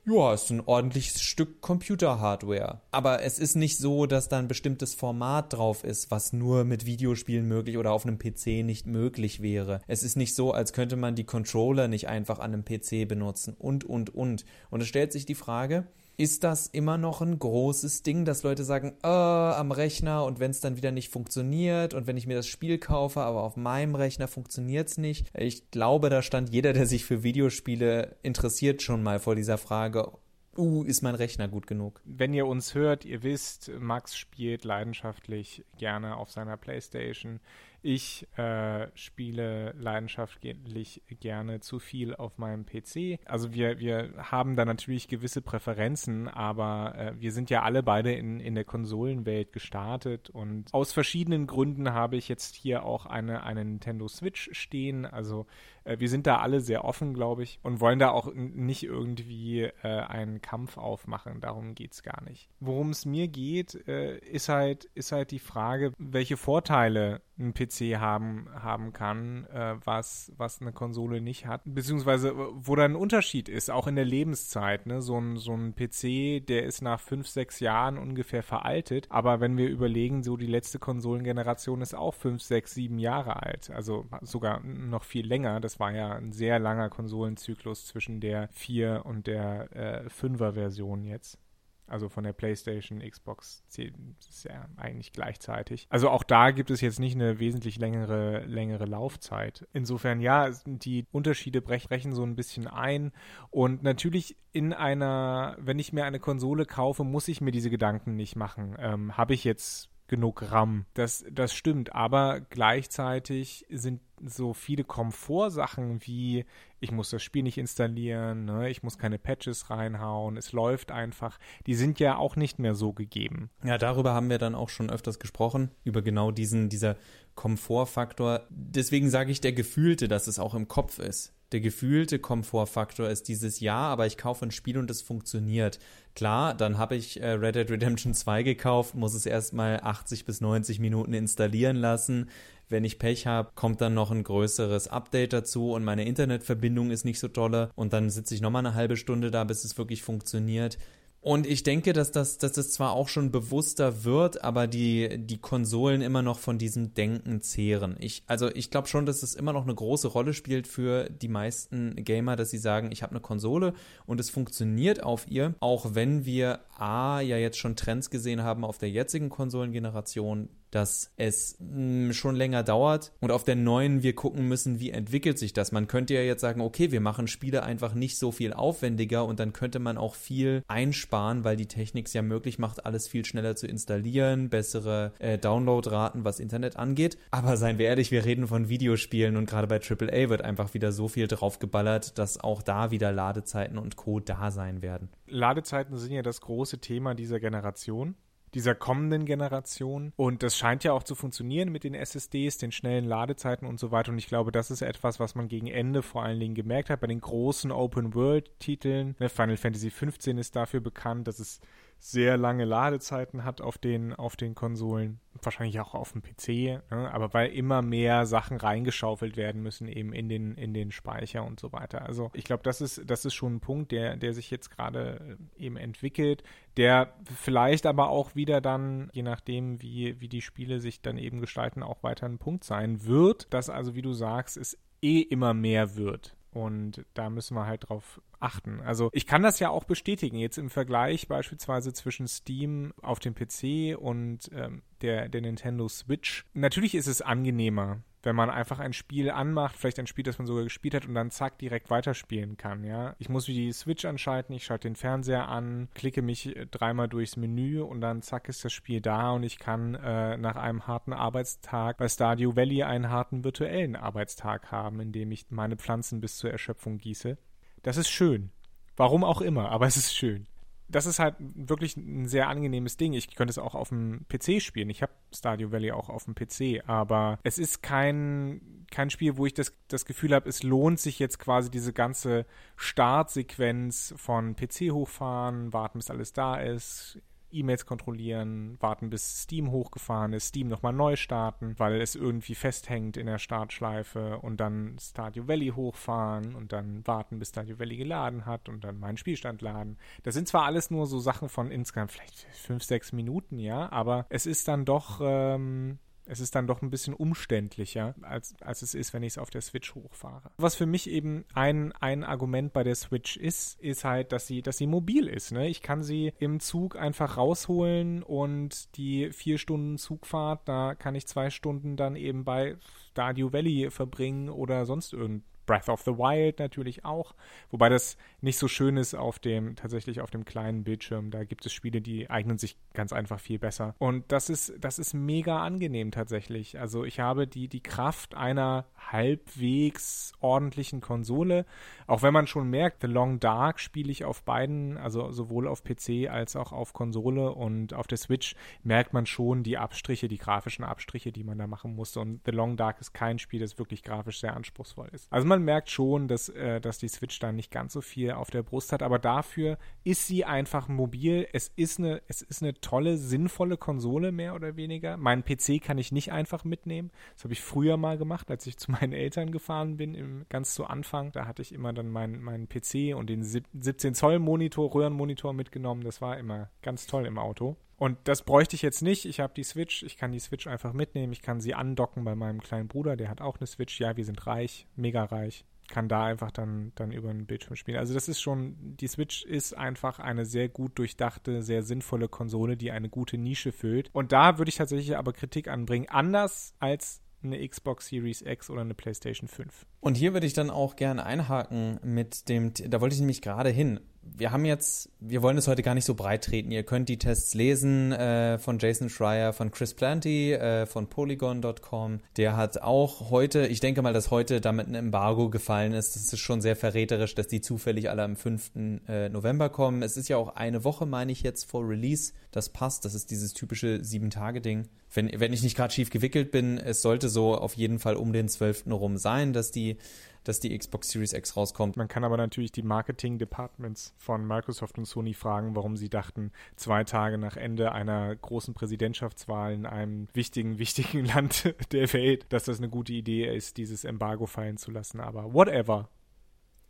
ja, 0.07 0.35
ist 0.35 0.51
ein 0.51 0.61
ordentliches 0.61 1.23
Stück 1.23 1.63
Computer-Hardware. 1.63 2.83
Aber 2.91 3.23
es 3.23 3.39
ist 3.39 3.55
nicht 3.55 3.79
so, 3.79 4.05
dass 4.05 4.29
da 4.29 4.39
ein 4.39 4.49
bestimmtes 4.49 4.95
Format 4.95 5.55
drauf 5.55 5.83
ist, 5.83 6.11
was 6.11 6.35
nur 6.35 6.65
mit 6.65 6.85
Videospielen 6.85 7.49
möglich 7.49 7.79
oder 7.79 7.93
auf 7.93 8.05
einem 8.05 8.19
PC 8.19 8.65
nicht 8.65 8.87
möglich 8.87 9.41
wäre. 9.41 9.81
Es 9.87 10.03
ist 10.03 10.17
nicht 10.17 10.35
so, 10.35 10.53
als 10.53 10.75
könnte 10.75 10.97
man 10.97 11.15
die 11.15 11.25
Controller 11.25 11.89
nicht 11.89 12.07
einfach 12.07 12.39
an 12.39 12.53
einem 12.53 12.67
PC 12.67 13.09
benutzen 13.09 13.57
und, 13.59 13.85
und, 13.85 14.15
und. 14.15 14.45
Und 14.69 14.83
es 14.83 14.89
stellt 14.89 15.11
sich 15.11 15.25
die 15.25 15.35
Frage, 15.35 15.87
ist 16.17 16.45
das 16.45 16.67
immer 16.67 16.99
noch 16.99 17.21
ein 17.21 17.39
großes 17.39 18.03
Ding, 18.03 18.25
dass 18.25 18.43
Leute 18.43 18.65
sagen, 18.65 18.95
äh, 19.03 19.07
am 19.07 19.73
Rechner 19.73 20.25
und 20.25 20.41
wenn 20.41 20.51
es 20.51 20.61
dann 20.61 20.77
wieder 20.77 20.93
nicht 20.93 21.11
funktioniert 21.11 21.95
und 21.95 22.07
wenn 22.07 22.17
ich 22.17 22.27
mir 22.27 22.37
das 22.37 22.47
Spiel 22.47 22.79
kaufe, 22.79 23.21
aber 23.21 23.43
auf 23.43 23.57
meinem 23.57 23.95
Rechner 23.95 24.29
funktioniert 24.29 24.89
es 24.89 24.99
nicht. 24.99 25.27
Ich 25.35 25.71
glaube, 25.71 26.11
da 26.11 26.23
stand 26.23 26.51
jeder, 26.51 26.73
der 26.73 26.87
sich 26.87 27.05
für 27.05 27.23
Videospiele 27.23 28.17
interessiert, 28.23 28.83
schon 28.83 29.03
mal 29.03 29.19
vor 29.19 29.35
dieser 29.35 29.59
Frage, 29.59 30.13
uh, 30.57 30.85
ist 30.85 31.03
mein 31.03 31.15
Rechner 31.15 31.49
gut 31.49 31.67
genug? 31.67 32.01
Wenn 32.05 32.35
ihr 32.35 32.47
uns 32.47 32.75
hört, 32.75 33.05
ihr 33.05 33.23
wisst, 33.23 33.71
Max 33.79 34.17
spielt 34.17 34.65
leidenschaftlich 34.65 35.65
gerne 35.79 36.17
auf 36.17 36.31
seiner 36.31 36.57
Playstation. 36.57 37.41
Ich 37.87 38.27
äh, 38.39 38.89
spiele 38.95 39.75
leidenschaftlich 39.79 41.03
gerne 41.21 41.61
zu 41.61 41.79
viel 41.79 42.15
auf 42.15 42.39
meinem 42.39 42.65
PC. 42.65 43.19
Also 43.27 43.53
wir, 43.53 43.79
wir 43.79 44.15
haben 44.17 44.57
da 44.57 44.65
natürlich 44.65 45.07
gewisse 45.07 45.43
Präferenzen, 45.43 46.27
aber 46.27 46.95
äh, 46.97 47.13
wir 47.21 47.31
sind 47.31 47.51
ja 47.51 47.61
alle 47.61 47.83
beide 47.83 48.15
in, 48.15 48.41
in 48.41 48.55
der 48.55 48.65
Konsolenwelt 48.65 49.53
gestartet 49.53 50.31
und 50.31 50.73
aus 50.73 50.95
verschiedenen 50.95 51.47
Gründen 51.47 51.93
habe 51.93 52.17
ich 52.17 52.27
jetzt 52.27 52.55
hier 52.55 52.85
auch 52.85 53.05
eine, 53.05 53.43
eine 53.43 53.63
Nintendo 53.63 54.09
Switch 54.09 54.49
stehen. 54.53 55.05
Also 55.05 55.45
wir 55.85 56.09
sind 56.09 56.27
da 56.27 56.39
alle 56.39 56.61
sehr 56.61 56.85
offen, 56.85 57.15
glaube 57.15 57.43
ich, 57.43 57.59
und 57.63 57.81
wollen 57.81 57.99
da 57.99 58.11
auch 58.11 58.33
nicht 58.35 58.83
irgendwie 58.83 59.63
äh, 59.63 59.89
einen 59.89 60.41
Kampf 60.41 60.79
aufmachen. 60.79 61.41
Darum 61.41 61.75
geht 61.75 61.93
es 61.93 62.03
gar 62.03 62.23
nicht. 62.25 62.49
Worum 62.61 62.91
es 62.91 63.05
mir 63.07 63.29
geht, 63.29 63.87
äh, 63.87 64.19
ist 64.19 64.49
halt, 64.49 64.85
ist 64.95 65.13
halt 65.13 65.31
die 65.31 65.39
Frage, 65.39 65.93
welche 65.99 66.37
Vorteile 66.37 67.21
ein 67.39 67.53
PC 67.53 67.99
haben, 67.99 68.49
haben 68.55 68.93
kann, 68.93 69.45
äh, 69.47 69.75
was, 69.85 70.33
was 70.37 70.61
eine 70.61 70.73
Konsole 70.73 71.21
nicht 71.21 71.47
hat, 71.47 71.63
beziehungsweise 71.65 72.29
äh, 72.29 72.35
wo 72.55 72.77
da 72.77 72.85
ein 72.85 72.95
Unterschied 72.95 73.49
ist, 73.49 73.71
auch 73.71 73.87
in 73.87 73.97
der 73.97 74.05
Lebenszeit. 74.05 74.87
Ne? 74.87 75.03
So, 75.03 75.19
ein, 75.19 75.37
so 75.37 75.53
ein 75.53 75.75
PC, 75.75 76.47
der 76.47 76.65
ist 76.65 76.81
nach 76.81 77.01
fünf, 77.01 77.27
sechs 77.27 77.59
Jahren 77.59 77.99
ungefähr 77.99 78.43
veraltet, 78.43 79.07
aber 79.11 79.41
wenn 79.41 79.57
wir 79.57 79.69
überlegen, 79.69 80.23
so 80.23 80.37
die 80.37 80.47
letzte 80.47 80.79
Konsolengeneration 80.79 81.83
ist 81.83 81.95
auch 81.95 82.15
fünf, 82.15 82.43
sechs, 82.43 82.75
sieben 82.75 82.99
Jahre 82.99 83.43
alt, 83.43 83.71
also 83.71 84.07
sogar 84.23 84.61
noch 84.61 85.03
viel 85.03 85.27
länger. 85.27 85.61
Das 85.61 85.74
war 85.81 85.93
ja 85.93 86.15
ein 86.15 86.33
sehr 86.33 86.59
langer 86.59 86.91
Konsolenzyklus 86.91 87.87
zwischen 87.87 88.21
der 88.21 88.49
4 88.49 89.03
und 89.05 89.27
der 89.27 89.69
äh, 89.75 90.09
5er 90.09 90.55
Version 90.55 91.05
jetzt. 91.05 91.39
Also 91.87 92.09
von 92.09 92.25
der 92.25 92.33
PlayStation, 92.33 93.01
Xbox, 93.01 93.63
das 93.67 94.29
ist 94.29 94.45
ja 94.45 94.67
eigentlich 94.77 95.13
gleichzeitig. 95.13 95.87
Also 95.91 96.09
auch 96.09 96.23
da 96.23 96.51
gibt 96.51 96.71
es 96.71 96.81
jetzt 96.81 96.99
nicht 96.99 97.15
eine 97.15 97.39
wesentlich 97.41 97.79
längere, 97.79 98.45
längere 98.47 98.87
Laufzeit. 98.87 99.69
Insofern, 99.75 100.21
ja, 100.21 100.51
die 100.65 101.07
Unterschiede 101.13 101.61
brechen 101.61 102.15
so 102.15 102.23
ein 102.23 102.37
bisschen 102.37 102.67
ein. 102.67 103.13
Und 103.51 103.83
natürlich 103.83 104.39
in 104.53 104.73
einer, 104.73 105.57
wenn 105.61 105.79
ich 105.79 105.93
mir 105.93 106.07
eine 106.07 106.21
Konsole 106.21 106.65
kaufe, 106.65 107.05
muss 107.05 107.29
ich 107.29 107.43
mir 107.43 107.51
diese 107.51 107.71
Gedanken 107.71 108.17
nicht 108.17 108.35
machen. 108.35 108.77
Ähm, 108.79 109.19
Habe 109.19 109.35
ich 109.35 109.45
jetzt 109.45 109.91
genug 110.07 110.51
RAM. 110.51 110.87
Das, 110.95 111.25
das 111.31 111.55
stimmt, 111.55 111.95
aber 111.95 112.41
gleichzeitig 112.41 113.67
sind 113.71 114.01
so 114.25 114.55
viele 114.55 114.85
Komfortsachen 114.85 116.01
wie 116.07 116.45
ich 116.85 116.93
muss 116.93 117.11
das 117.11 117.23
Spiel 117.23 117.43
nicht 117.43 117.57
installieren, 117.57 118.45
ne, 118.45 118.69
ich 118.69 118.83
muss 118.83 118.99
keine 118.99 119.19
Patches 119.19 119.71
reinhauen, 119.71 120.37
es 120.37 120.53
läuft 120.53 120.93
einfach, 120.93 121.39
die 121.67 121.75
sind 121.75 121.99
ja 121.99 122.17
auch 122.17 122.37
nicht 122.37 122.59
mehr 122.59 122.75
so 122.75 122.93
gegeben. 122.93 123.51
Ja, 123.65 123.79
darüber 123.79 124.13
haben 124.13 124.29
wir 124.29 124.39
dann 124.39 124.55
auch 124.55 124.69
schon 124.69 124.91
öfters 124.91 125.19
gesprochen, 125.19 125.71
über 125.83 126.03
genau 126.03 126.31
diesen, 126.31 126.69
dieser 126.69 126.97
Komfortfaktor. 127.35 128.43
Deswegen 128.51 129.09
sage 129.09 129.33
ich 129.33 129.41
der 129.41 129.55
Gefühlte, 129.55 130.09
dass 130.09 130.27
es 130.27 130.39
auch 130.39 130.55
im 130.55 130.69
Kopf 130.69 130.99
ist. 130.99 131.34
Der 131.53 131.61
gefühlte 131.61 132.19
Komfortfaktor 132.19 133.09
ist 133.09 133.29
dieses 133.29 133.61
Jahr, 133.61 133.91
aber 133.91 134.07
ich 134.07 134.17
kaufe 134.17 134.47
ein 134.47 134.51
Spiel 134.51 134.79
und 134.79 134.91
es 134.91 135.03
funktioniert. 135.03 135.79
Klar, 136.15 136.55
dann 136.55 136.79
habe 136.79 136.97
ich 136.97 137.21
äh, 137.21 137.31
Red 137.31 137.55
Dead 137.55 137.71
Redemption 137.71 138.15
2 138.15 138.43
gekauft, 138.43 138.95
muss 138.95 139.15
es 139.15 139.27
erstmal 139.27 139.81
80 139.81 140.25
bis 140.25 140.41
90 140.41 140.81
Minuten 140.81 141.13
installieren 141.13 141.77
lassen. 141.77 142.31
Wenn 142.69 142.85
ich 142.85 142.99
Pech 142.99 143.27
habe, 143.27 143.51
kommt 143.55 143.81
dann 143.81 143.95
noch 143.95 144.11
ein 144.11 144.25
größeres 144.25 144.89
Update 144.89 145.33
dazu 145.33 145.73
und 145.73 145.85
meine 145.85 146.07
Internetverbindung 146.07 146.91
ist 146.91 147.05
nicht 147.05 147.21
so 147.21 147.29
tolle 147.29 147.71
und 147.75 147.93
dann 147.93 148.11
sitze 148.11 148.35
ich 148.35 148.41
nochmal 148.41 148.65
eine 148.65 148.75
halbe 148.75 148.97
Stunde 148.97 149.31
da, 149.31 149.45
bis 149.45 149.65
es 149.65 149.77
wirklich 149.77 150.03
funktioniert. 150.03 150.79
Und 151.25 151.47
ich 151.47 151.63
denke, 151.63 151.95
dass 151.95 152.13
das, 152.13 152.37
dass 152.37 152.53
das 152.53 152.73
zwar 152.73 152.93
auch 152.93 153.09
schon 153.09 153.31
bewusster 153.31 154.05
wird, 154.05 154.45
aber 154.45 154.67
die, 154.67 155.09
die 155.17 155.39
Konsolen 155.39 156.03
immer 156.03 156.21
noch 156.21 156.39
von 156.39 156.59
diesem 156.59 156.93
Denken 156.93 157.41
zehren. 157.41 157.97
Ich, 157.99 158.25
also 158.27 158.51
ich 158.55 158.71
glaube 158.71 158.89
schon, 158.89 159.07
dass 159.07 159.23
es 159.23 159.35
immer 159.35 159.55
noch 159.55 159.63
eine 159.63 159.75
große 159.75 160.09
Rolle 160.09 160.35
spielt 160.35 160.67
für 160.67 161.09
die 161.09 161.29
meisten 161.29 161.97
Gamer, 161.97 162.37
dass 162.37 162.51
sie 162.51 162.59
sagen, 162.59 162.93
ich 162.93 163.03
habe 163.03 163.13
eine 163.13 163.21
Konsole 163.21 163.73
und 164.05 164.21
es 164.21 164.29
funktioniert 164.29 165.03
auf 165.03 165.25
ihr, 165.27 165.55
auch 165.61 165.95
wenn 165.95 166.27
wir 166.27 166.61
A 166.77 167.23
ja 167.23 167.39
jetzt 167.39 167.57
schon 167.57 167.75
Trends 167.75 168.11
gesehen 168.11 168.43
haben 168.43 168.63
auf 168.63 168.77
der 168.77 168.91
jetzigen 168.91 169.31
Konsolengeneration, 169.31 170.51
dass 170.75 171.13
es 171.17 171.57
hm, 171.59 172.13
schon 172.13 172.35
länger 172.35 172.63
dauert 172.63 173.13
und 173.21 173.31
auf 173.31 173.45
der 173.45 173.57
neuen 173.57 174.03
wir 174.03 174.15
gucken 174.15 174.49
müssen, 174.49 174.81
wie 174.81 174.91
entwickelt 174.91 175.39
sich 175.39 175.53
das. 175.53 175.73
Man 175.73 175.87
könnte 175.87 176.15
ja 176.15 176.23
jetzt 176.23 176.41
sagen, 176.41 176.61
okay, 176.61 176.91
wir 176.91 177.01
machen 177.01 177.29
Spiele 177.29 177.63
einfach 177.63 177.95
nicht 177.95 178.19
so 178.19 178.33
viel 178.33 178.53
aufwendiger 178.53 179.25
und 179.25 179.39
dann 179.39 179.53
könnte 179.53 179.79
man 179.79 179.97
auch 179.97 180.15
viel 180.15 180.63
einsparen, 180.67 181.45
weil 181.45 181.57
die 181.57 181.67
Technik 181.67 182.07
es 182.07 182.13
ja 182.13 182.23
möglich 182.23 182.59
macht, 182.59 182.87
alles 182.87 183.07
viel 183.07 183.25
schneller 183.25 183.55
zu 183.57 183.67
installieren, 183.67 184.49
bessere 184.49 185.13
äh, 185.21 185.39
Downloadraten, 185.39 186.25
was 186.25 186.41
Internet 186.41 186.77
angeht. 186.77 187.19
Aber 187.31 187.57
seien 187.57 187.79
wir 187.79 187.87
ehrlich, 187.87 188.11
wir 188.11 188.25
reden 188.25 188.49
von 188.49 188.69
Videospielen 188.69 189.37
und 189.37 189.47
gerade 189.47 189.69
bei 189.69 189.81
AAA 189.81 190.29
wird 190.29 190.43
einfach 190.43 190.75
wieder 190.75 190.91
so 190.91 191.09
viel 191.09 191.29
draufgeballert, 191.29 192.19
dass 192.19 192.41
auch 192.41 192.63
da 192.63 192.91
wieder 192.91 193.13
Ladezeiten 193.13 193.79
und 193.79 193.97
Co. 193.97 194.19
da 194.21 194.51
sein 194.51 194.83
werden. 194.83 195.09
Ladezeiten 195.27 195.97
sind 195.97 196.13
ja 196.13 196.23
das 196.23 196.41
große 196.41 196.79
Thema 196.79 197.15
dieser 197.15 197.39
Generation 197.39 198.17
dieser 198.55 198.75
kommenden 198.75 199.25
Generation. 199.25 200.13
Und 200.17 200.43
das 200.43 200.57
scheint 200.57 200.85
ja 200.85 200.93
auch 200.93 201.03
zu 201.03 201.15
funktionieren 201.15 201.71
mit 201.71 201.85
den 201.85 201.95
SSDs, 201.95 202.59
den 202.59 202.73
schnellen 202.73 203.05
Ladezeiten 203.05 203.67
und 203.67 203.81
so 203.81 203.91
weiter. 203.91 204.13
Und 204.13 204.19
ich 204.19 204.29
glaube, 204.29 204.53
das 204.53 204.71
ist 204.71 204.83
etwas, 204.83 205.21
was 205.21 205.35
man 205.35 205.49
gegen 205.49 205.67
Ende 205.67 206.03
vor 206.03 206.23
allen 206.23 206.41
Dingen 206.41 206.55
gemerkt 206.55 206.91
hat 206.91 207.01
bei 207.01 207.07
den 207.07 207.21
großen 207.21 207.73
Open-World-Titeln. 207.73 209.17
Ne, 209.19 209.29
Final 209.29 209.57
Fantasy 209.57 209.91
XV 209.91 210.27
ist 210.39 210.57
dafür 210.57 210.81
bekannt, 210.81 211.27
dass 211.29 211.39
es 211.39 211.61
sehr 212.07 212.37
lange 212.37 212.67
Ladezeiten 212.67 213.45
hat 213.45 213.63
auf 213.63 213.79
den, 213.79 214.13
auf 214.13 214.37
den 214.37 214.55
Konsolen, 214.55 215.21
wahrscheinlich 215.43 215.81
auch 215.81 215.95
auf 215.95 216.13
dem 216.13 216.21
PC, 216.21 216.83
ne? 216.91 217.11
aber 217.11 217.33
weil 217.33 217.51
immer 217.53 217.81
mehr 217.81 218.27
Sachen 218.27 218.59
reingeschaufelt 218.59 219.39
werden 219.39 219.63
müssen 219.63 219.89
eben 219.89 220.13
in 220.13 220.29
den, 220.29 220.55
in 220.57 220.75
den 220.75 220.93
Speicher 220.93 221.47
und 221.47 221.59
so 221.59 221.73
weiter. 221.73 222.03
Also 222.03 222.31
ich 222.35 222.45
glaube, 222.45 222.63
das 222.63 222.83
ist, 222.83 223.01
das 223.07 223.25
ist 223.25 223.33
schon 223.33 223.55
ein 223.55 223.61
Punkt, 223.61 223.91
der, 223.91 224.19
der 224.19 224.35
sich 224.35 224.51
jetzt 224.51 224.69
gerade 224.69 225.39
äh, 225.59 225.65
eben 225.65 225.79
entwickelt, 225.79 226.43
der 226.77 227.15
vielleicht 227.37 227.87
aber 227.87 228.11
auch 228.11 228.35
wieder 228.35 228.61
dann, 228.61 229.09
je 229.15 229.23
nachdem, 229.23 229.81
wie, 229.81 230.21
wie 230.21 230.29
die 230.29 230.43
Spiele 230.43 230.81
sich 230.81 231.01
dann 231.01 231.17
eben 231.17 231.41
gestalten, 231.41 231.83
auch 231.83 232.03
weiter 232.03 232.27
ein 232.27 232.37
Punkt 232.37 232.65
sein 232.65 233.07
wird, 233.07 233.51
dass 233.55 233.71
also, 233.71 233.95
wie 233.95 234.03
du 234.03 234.13
sagst, 234.13 234.59
es 234.59 234.77
eh 235.01 235.21
immer 235.21 235.55
mehr 235.55 235.97
wird. 235.97 236.37
Und 236.55 237.05
da 237.15 237.31
müssen 237.31 237.57
wir 237.57 237.67
halt 237.67 237.89
drauf 237.89 238.21
achten. 238.39 238.81
Also 238.81 239.11
ich 239.13 239.27
kann 239.27 239.43
das 239.43 239.59
ja 239.59 239.71
auch 239.71 239.85
bestätigen, 239.85 240.37
jetzt 240.37 240.57
im 240.57 240.71
Vergleich 240.71 241.27
beispielsweise 241.27 241.93
zwischen 241.93 242.29
Steam 242.29 242.95
auf 243.03 243.19
dem 243.19 243.35
PC 243.35 243.99
und 243.99 244.51
ähm, 244.55 244.83
der, 245.03 245.29
der 245.29 245.41
Nintendo 245.41 245.89
Switch. 245.89 246.45
Natürlich 246.55 246.95
ist 246.95 247.09
es 247.09 247.23
angenehmer, 247.23 248.03
wenn 248.25 248.37
man 248.37 248.51
einfach 248.51 248.79
ein 248.79 248.93
Spiel 248.93 249.31
anmacht, 249.31 249.77
vielleicht 249.77 249.99
ein 249.99 250.07
Spiel, 250.07 250.25
das 250.25 250.39
man 250.39 250.47
sogar 250.47 250.65
gespielt 250.65 250.95
hat 250.95 251.07
und 251.07 251.15
dann 251.15 251.31
zack 251.31 251.59
direkt 251.59 251.91
weiterspielen 251.91 252.57
kann, 252.57 252.85
ja. 252.85 253.15
Ich 253.19 253.29
muss 253.29 253.47
die 253.47 253.73
Switch 253.73 254.05
anschalten, 254.05 254.55
ich 254.55 254.65
schalte 254.65 254.89
den 254.89 254.97
Fernseher 254.97 255.49
an, 255.49 255.89
klicke 255.95 256.23
mich 256.23 256.57
äh, 256.57 256.67
dreimal 256.67 257.09
durchs 257.09 257.37
Menü 257.37 257.81
und 257.81 258.01
dann 258.01 258.23
zack 258.23 258.49
ist 258.49 258.65
das 258.65 258.73
Spiel 258.73 259.01
da 259.01 259.33
und 259.33 259.43
ich 259.43 259.59
kann 259.59 259.95
äh, 259.95 260.37
nach 260.37 260.57
einem 260.57 260.87
harten 260.87 261.13
Arbeitstag 261.13 261.99
bei 261.99 262.09
Stardew 262.09 262.57
Valley 262.57 262.83
einen 262.83 263.11
harten 263.11 263.45
virtuellen 263.45 263.97
Arbeitstag 263.97 264.71
haben, 264.71 265.01
in 265.01 265.13
dem 265.13 265.33
ich 265.33 265.47
meine 265.51 265.77
Pflanzen 265.77 266.21
bis 266.21 266.37
zur 266.37 266.51
Erschöpfung 266.51 266.99
gieße. 266.99 267.39
Das 267.83 267.97
ist 267.97 268.09
schön. 268.09 268.51
Warum 268.97 269.25
auch 269.25 269.41
immer, 269.41 269.71
aber 269.71 269.87
es 269.87 269.97
ist 269.97 270.15
schön 270.15 270.47
das 270.89 271.07
ist 271.07 271.19
halt 271.19 271.37
wirklich 271.39 271.97
ein 271.97 272.27
sehr 272.29 272.49
angenehmes 272.49 272.97
Ding. 272.97 273.13
Ich 273.13 273.35
könnte 273.35 273.51
es 273.51 273.59
auch 273.59 273.75
auf 273.75 273.89
dem 273.89 274.27
PC 274.29 274.61
spielen. 274.61 274.91
Ich 274.91 275.03
habe 275.03 275.13
Stardew 275.35 275.73
Valley 275.73 275.93
auch 275.93 276.09
auf 276.09 276.25
dem 276.25 276.35
PC, 276.35 276.87
aber 276.87 277.39
es 277.43 277.59
ist 277.59 277.83
kein, 277.83 278.85
kein 278.91 279.11
Spiel, 279.11 279.37
wo 279.37 279.47
ich 279.47 279.55
das, 279.55 279.73
das 279.89 280.05
Gefühl 280.05 280.35
habe, 280.35 280.49
es 280.49 280.63
lohnt 280.63 281.01
sich 281.01 281.19
jetzt 281.19 281.39
quasi 281.39 281.71
diese 281.71 281.93
ganze 281.93 282.47
Startsequenz 282.77 284.15
von 284.17 284.57
PC 284.57 284.93
hochfahren, 284.93 285.73
warten, 285.73 285.99
bis 285.99 286.11
alles 286.11 286.33
da 286.33 286.57
ist, 286.57 287.19
E-Mails 287.55 287.87
kontrollieren, 287.87 288.77
warten, 288.81 289.11
bis 289.11 289.43
Steam 289.43 289.71
hochgefahren 289.71 290.33
ist, 290.33 290.49
Steam 290.49 290.69
nochmal 290.69 290.93
neu 290.93 291.17
starten, 291.17 291.75
weil 291.79 292.01
es 292.01 292.15
irgendwie 292.15 292.55
festhängt 292.55 293.17
in 293.17 293.27
der 293.27 293.39
Startschleife 293.39 294.39
und 294.39 294.59
dann 294.59 294.97
Stardew 295.01 295.49
Valley 295.49 295.69
hochfahren 295.69 296.55
und 296.55 296.73
dann 296.73 297.07
warten, 297.07 297.39
bis 297.39 297.51
Stardew 297.51 297.79
Valley 297.79 297.97
geladen 297.97 298.47
hat 298.47 298.69
und 298.69 298.85
dann 298.85 298.99
meinen 298.99 299.17
Spielstand 299.17 299.63
laden. 299.63 299.99
Das 300.23 300.35
sind 300.35 300.49
zwar 300.49 300.65
alles 300.65 300.91
nur 300.91 301.07
so 301.07 301.19
Sachen 301.19 301.49
von 301.49 301.71
insgesamt 301.71 302.13
vielleicht 302.13 302.47
fünf, 302.53 302.83
sechs 302.83 303.13
Minuten, 303.13 303.59
ja, 303.59 303.91
aber 303.93 304.27
es 304.29 304.47
ist 304.47 304.69
dann 304.69 304.85
doch 304.85 305.21
ähm, 305.23 305.99
es 306.27 306.41
ist 306.41 306.55
dann 306.55 306.67
doch 306.67 306.83
ein 306.83 306.91
bisschen 306.91 307.15
umständlicher, 307.15 308.15
als, 308.23 308.55
als 308.61 308.83
es 308.83 308.95
ist, 308.95 309.13
wenn 309.13 309.23
ich 309.23 309.35
es 309.35 309.39
auf 309.39 309.51
der 309.51 309.61
Switch 309.61 309.95
hochfahre. 309.95 310.51
Was 310.57 310.75
für 310.75 310.87
mich 310.87 311.09
eben 311.09 311.45
ein, 311.55 311.93
ein 311.93 312.25
Argument 312.25 312.73
bei 312.73 312.83
der 312.83 312.95
Switch 312.95 313.37
ist, 313.37 313.81
ist 313.81 314.05
halt, 314.05 314.33
dass 314.33 314.47
sie, 314.47 314.63
dass 314.63 314.79
sie 314.79 314.87
mobil 314.87 315.29
ist. 315.29 315.53
Ne? 315.53 315.69
Ich 315.69 315.83
kann 315.83 316.03
sie 316.03 316.33
im 316.39 316.61
Zug 316.61 316.97
einfach 316.97 317.37
rausholen 317.37 318.23
und 318.23 318.97
die 318.97 319.31
vier 319.33 319.59
Stunden 319.59 319.99
Zugfahrt, 319.99 320.69
da 320.69 320.95
kann 320.95 321.15
ich 321.15 321.27
zwei 321.27 321.51
Stunden 321.51 321.97
dann 321.97 322.17
eben 322.17 322.45
bei 322.45 322.77
Stardew 323.11 323.53
Valley 323.53 323.91
verbringen 323.91 324.49
oder 324.49 324.87
sonst 324.87 325.13
irgend, 325.13 325.45
Breath 325.67 325.89
of 325.89 326.03
the 326.03 326.13
Wild 326.13 326.59
natürlich 326.59 327.05
auch, 327.05 327.35
wobei 327.71 327.89
das 327.89 328.17
nicht 328.41 328.59
so 328.59 328.69
schön 328.69 328.97
ist 328.97 329.15
auf 329.15 329.39
dem, 329.39 329.77
tatsächlich 329.77 330.21
auf 330.21 330.31
dem 330.31 330.45
kleinen 330.45 330.85
Bildschirm. 330.85 331.31
Da 331.31 331.45
gibt 331.45 331.65
es 331.67 331.73
Spiele, 331.73 332.01
die 332.01 332.31
eignen 332.31 332.59
sich 332.59 332.77
ganz 332.93 333.13
einfach 333.13 333.41
viel 333.41 333.59
besser. 333.59 333.95
Und 333.99 334.31
das 334.33 334.51
ist, 334.51 334.75
das 334.81 334.99
ist 334.99 335.15
mega 335.15 335.63
angenehm 335.63 336.11
tatsächlich. 336.11 336.79
Also 336.79 337.05
ich 337.05 337.21
habe 337.21 337.47
die, 337.47 337.69
die 337.69 337.83
Kraft 337.83 338.35
einer 338.35 338.87
halbwegs 339.13 340.33
ordentlichen 340.41 341.01
Konsole, 341.01 341.67
auch 342.07 342.23
wenn 342.23 342.33
man 342.33 342.47
schon 342.47 342.69
merkt, 342.69 343.03
The 343.03 343.07
Long 343.07 343.41
Dark 343.41 343.81
spiele 343.81 344.11
ich 344.11 344.25
auf 344.25 344.43
beiden, 344.43 344.97
also 344.99 345.31
sowohl 345.31 345.69
auf 345.69 345.83
PC 345.85 346.29
als 346.31 346.57
auch 346.57 346.73
auf 346.73 346.93
Konsole 346.93 347.53
und 347.53 347.95
auf 347.95 348.07
der 348.07 348.19
Switch 348.19 348.55
merkt 348.83 349.13
man 349.13 349.27
schon 349.27 349.63
die 349.63 349.79
Abstriche, 349.79 350.29
die 350.29 350.39
grafischen 350.39 350.85
Abstriche, 350.85 351.33
die 351.33 351.45
man 351.45 351.59
da 351.59 351.67
machen 351.67 351.95
musste. 351.95 352.21
Und 352.21 352.41
The 352.45 352.51
Long 352.51 352.77
Dark 352.77 353.01
ist 353.01 353.13
kein 353.13 353.39
Spiel, 353.39 353.61
das 353.61 353.79
wirklich 353.79 354.03
grafisch 354.03 354.41
sehr 354.41 354.55
anspruchsvoll 354.55 355.09
ist. 355.13 355.33
Also 355.33 355.47
man 355.47 355.54
merkt 355.61 355.91
schon, 355.91 356.29
dass, 356.29 356.49
äh, 356.49 356.81
dass 356.81 356.99
die 356.99 357.09
Switch 357.09 357.39
da 357.39 357.53
nicht 357.53 357.71
ganz 357.71 357.93
so 357.93 358.01
viel 358.01 358.33
auf 358.33 358.51
der 358.51 358.63
Brust 358.63 358.93
hat, 358.93 359.03
aber 359.03 359.19
dafür 359.19 359.79
ist 360.05 360.27
sie 360.27 360.45
einfach 360.45 360.89
mobil. 360.89 361.47
Es 361.53 361.69
ist 361.77 361.99
eine, 361.99 362.23
es 362.29 362.43
ist 362.43 362.63
eine 362.63 362.75
tolle, 362.75 363.17
sinnvolle 363.17 363.77
Konsole, 363.77 364.33
mehr 364.33 364.55
oder 364.55 364.77
weniger. 364.77 365.17
Meinen 365.17 365.45
PC 365.45 365.83
kann 365.83 365.99
ich 365.99 366.13
nicht 366.13 366.33
einfach 366.33 366.65
mitnehmen. 366.65 367.11
Das 367.35 367.45
habe 367.45 367.53
ich 367.53 367.61
früher 367.63 367.97
mal 367.97 368.19
gemacht, 368.19 368.51
als 368.51 368.67
ich 368.67 368.77
zu 368.85 368.91
meinen 368.91 369.13
Eltern 369.13 369.51
gefahren 369.51 369.97
bin, 369.97 370.15
im, 370.15 370.47
ganz 370.49 370.75
zu 370.75 370.85
Anfang. 370.85 371.33
Da 371.33 371.47
hatte 371.47 371.63
ich 371.63 371.73
immer 371.73 371.93
dann 371.93 372.09
meinen 372.09 372.43
mein 372.43 372.69
PC 372.69 373.15
und 373.17 373.31
den 373.31 373.43
17 373.45 374.15
Zoll 374.15 374.39
Monitor, 374.39 374.95
Röhrenmonitor 374.95 375.53
mitgenommen. 375.53 376.03
Das 376.03 376.21
war 376.21 376.39
immer 376.39 376.71
ganz 376.83 377.07
toll 377.07 377.27
im 377.27 377.39
Auto. 377.39 377.77
Und 377.97 378.19
das 378.25 378.43
bräuchte 378.43 378.77
ich 378.77 378.83
jetzt 378.83 379.03
nicht. 379.03 379.25
Ich 379.25 379.41
habe 379.41 379.55
die 379.55 379.63
Switch, 379.63 380.03
ich 380.03 380.17
kann 380.17 380.33
die 380.33 380.41
Switch 380.41 380.67
einfach 380.67 380.93
mitnehmen, 380.93 381.33
ich 381.33 381.43
kann 381.43 381.61
sie 381.61 381.75
andocken 381.75 382.25
bei 382.25 382.35
meinem 382.35 382.61
kleinen 382.61 382.89
Bruder, 382.89 383.17
der 383.17 383.29
hat 383.29 383.41
auch 383.41 383.59
eine 383.59 383.67
Switch. 383.67 384.01
Ja, 384.01 384.17
wir 384.17 384.25
sind 384.25 384.47
reich, 384.47 384.87
mega 384.97 385.25
reich. 385.25 385.65
Kann 385.89 386.09
da 386.09 386.25
einfach 386.25 386.51
dann, 386.51 386.93
dann 386.95 387.13
über 387.13 387.29
den 387.29 387.45
Bildschirm 387.47 387.77
spielen. 387.77 387.99
Also 387.99 388.15
das 388.15 388.29
ist 388.29 388.41
schon, 388.41 388.97
die 388.97 389.07
Switch 389.07 389.45
ist 389.45 389.77
einfach 389.77 390.19
eine 390.19 390.47
sehr 390.47 390.71
gut 390.71 390.99
durchdachte, 390.99 391.63
sehr 391.63 391.83
sinnvolle 391.83 392.29
Konsole, 392.29 392.79
die 392.79 392.91
eine 392.91 393.11
gute 393.11 393.37
Nische 393.37 393.71
füllt. 393.71 394.09
Und 394.15 394.33
da 394.33 394.57
würde 394.57 394.71
ich 394.71 394.77
tatsächlich 394.77 395.17
aber 395.17 395.35
Kritik 395.35 395.69
anbringen. 395.69 396.09
Anders 396.09 396.75
als 396.79 397.21
eine 397.43 397.69
Xbox 397.69 398.07
Series 398.07 398.43
X 398.43 398.71
oder 398.71 398.81
eine 398.81 398.95
PlayStation 398.95 399.49
5. 399.49 399.87
Und 400.01 400.17
hier 400.17 400.33
würde 400.33 400.47
ich 400.47 400.55
dann 400.55 400.71
auch 400.71 400.97
gerne 400.97 401.25
einhaken 401.27 402.01
mit 402.03 402.49
dem, 402.49 402.73
da 402.73 403.03
wollte 403.03 403.15
ich 403.15 403.21
nämlich 403.21 403.43
gerade 403.43 403.71
hin 403.71 404.01
wir 404.37 404.51
haben 404.51 404.65
jetzt, 404.65 405.11
wir 405.21 405.43
wollen 405.43 405.57
es 405.57 405.69
heute 405.69 405.83
gar 405.83 405.95
nicht 405.95 406.05
so 406.05 406.15
breit 406.15 406.45
treten. 406.45 406.71
Ihr 406.71 406.83
könnt 406.83 407.09
die 407.09 407.19
Tests 407.19 407.55
lesen 407.55 408.13
äh, 408.13 408.59
von 408.59 408.79
Jason 408.79 409.09
Schreier, 409.09 409.53
von 409.53 409.71
Chris 409.71 409.95
Planty, 409.95 410.53
äh, 410.53 410.87
von 410.87 411.09
Polygon.com. 411.09 412.21
Der 412.37 412.57
hat 412.57 412.83
auch 412.83 413.31
heute, 413.31 413.67
ich 413.67 413.81
denke 413.81 414.03
mal, 414.03 414.13
dass 414.13 414.31
heute 414.31 414.61
damit 414.61 414.89
ein 414.89 414.95
Embargo 414.95 415.51
gefallen 415.51 415.93
ist. 415.93 416.17
Das 416.17 416.33
ist 416.33 416.39
schon 416.39 416.61
sehr 416.61 416.77
verräterisch, 416.77 417.35
dass 417.35 417.47
die 417.47 417.61
zufällig 417.61 418.11
alle 418.11 418.23
am 418.23 418.37
5. 418.37 418.73
Äh, 419.09 419.29
November 419.29 419.69
kommen. 419.69 420.03
Es 420.03 420.17
ist 420.17 420.29
ja 420.29 420.37
auch 420.37 420.57
eine 420.57 420.85
Woche, 420.85 421.07
meine 421.07 421.31
ich 421.31 421.43
jetzt, 421.43 421.65
vor 421.65 421.89
Release. 421.89 422.33
Das 422.51 422.69
passt. 422.69 423.05
Das 423.05 423.15
ist 423.15 423.31
dieses 423.31 423.53
typische 423.53 424.03
Sieben-Tage-Ding. 424.05 424.89
Wenn, 425.13 425.31
wenn 425.39 425.53
ich 425.53 425.63
nicht 425.63 425.77
gerade 425.77 425.93
schief 425.93 426.11
gewickelt 426.11 426.51
bin, 426.51 426.79
es 426.79 427.03
sollte 427.03 427.29
so 427.29 427.55
auf 427.55 427.75
jeden 427.75 428.01
Fall 428.01 428.17
um 428.17 428.33
den 428.33 428.49
12. 428.49 428.87
rum 428.89 429.17
sein, 429.17 429.53
dass 429.53 429.71
die 429.71 429.97
dass 430.45 430.61
die 430.61 430.77
Xbox 430.77 431.11
Series 431.11 431.33
X 431.33 431.57
rauskommt. 431.57 431.97
Man 431.97 432.09
kann 432.09 432.25
aber 432.25 432.37
natürlich 432.37 432.73
die 432.73 432.83
Marketing-Departments 432.83 434.15
von 434.17 434.47
Microsoft 434.47 434.99
und 434.99 435.07
Sony 435.07 435.35
fragen, 435.35 435.75
warum 435.75 435.97
sie 435.97 436.09
dachten, 436.09 436.53
zwei 436.77 437.05
Tage 437.05 437.39
nach 437.39 437.57
Ende 437.57 437.93
einer 437.93 438.35
großen 438.37 438.75
Präsidentschaftswahl 438.75 439.73
in 439.73 439.87
einem 439.87 440.29
wichtigen, 440.33 440.79
wichtigen 440.79 441.25
Land 441.25 441.75
der 441.93 442.13
Welt, 442.13 442.47
dass 442.51 442.65
das 442.65 442.79
eine 442.79 442.89
gute 442.89 443.13
Idee 443.13 443.55
ist, 443.55 443.77
dieses 443.79 444.05
Embargo 444.05 444.47
fallen 444.47 444.77
zu 444.77 444.91
lassen. 444.91 445.21
Aber 445.21 445.53
whatever 445.53 446.09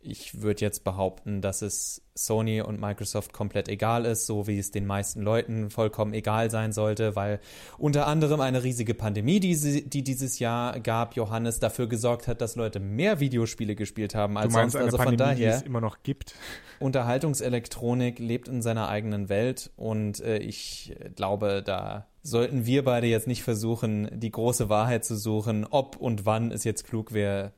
ich 0.05 0.41
würde 0.41 0.61
jetzt 0.61 0.83
behaupten, 0.83 1.41
dass 1.41 1.61
es 1.61 2.01
Sony 2.13 2.61
und 2.61 2.79
Microsoft 2.79 3.33
komplett 3.33 3.67
egal 3.67 4.05
ist, 4.05 4.25
so 4.25 4.47
wie 4.47 4.57
es 4.57 4.71
den 4.71 4.85
meisten 4.85 5.21
Leuten 5.21 5.69
vollkommen 5.69 6.13
egal 6.13 6.49
sein 6.49 6.71
sollte, 6.71 7.15
weil 7.15 7.39
unter 7.77 8.07
anderem 8.07 8.39
eine 8.39 8.63
riesige 8.63 8.93
Pandemie, 8.93 9.39
die, 9.39 9.89
die 9.89 10.03
dieses 10.03 10.39
Jahr 10.39 10.79
gab, 10.79 11.15
Johannes 11.15 11.59
dafür 11.59 11.87
gesorgt 11.87 12.27
hat, 12.27 12.41
dass 12.41 12.55
Leute 12.55 12.79
mehr 12.79 13.19
Videospiele 13.19 13.75
gespielt 13.75 14.15
haben 14.15 14.37
als 14.37 14.53
du 14.53 14.59
meinst 14.59 14.73
sonst. 14.73 14.75
Eine 14.75 14.85
also 14.85 14.97
Pandemie, 14.97 15.17
von 15.17 15.27
daher, 15.27 15.51
die 15.51 15.57
es 15.57 15.61
immer 15.63 15.81
noch 15.81 16.03
gibt. 16.03 16.35
Unterhaltungselektronik 16.79 18.19
lebt 18.19 18.47
in 18.47 18.61
seiner 18.61 18.87
eigenen 18.87 19.29
Welt 19.29 19.71
und 19.75 20.21
äh, 20.21 20.37
ich 20.37 20.95
glaube, 21.15 21.63
da 21.65 22.07
sollten 22.21 22.65
wir 22.65 22.83
beide 22.83 23.07
jetzt 23.07 23.27
nicht 23.27 23.43
versuchen, 23.43 24.09
die 24.11 24.31
große 24.31 24.69
Wahrheit 24.69 25.05
zu 25.05 25.15
suchen, 25.15 25.65
ob 25.69 25.97
und 25.97 26.25
wann 26.25 26.51
es 26.51 26.63
jetzt 26.63 26.85
klug 26.85 27.13
wäre, 27.13 27.53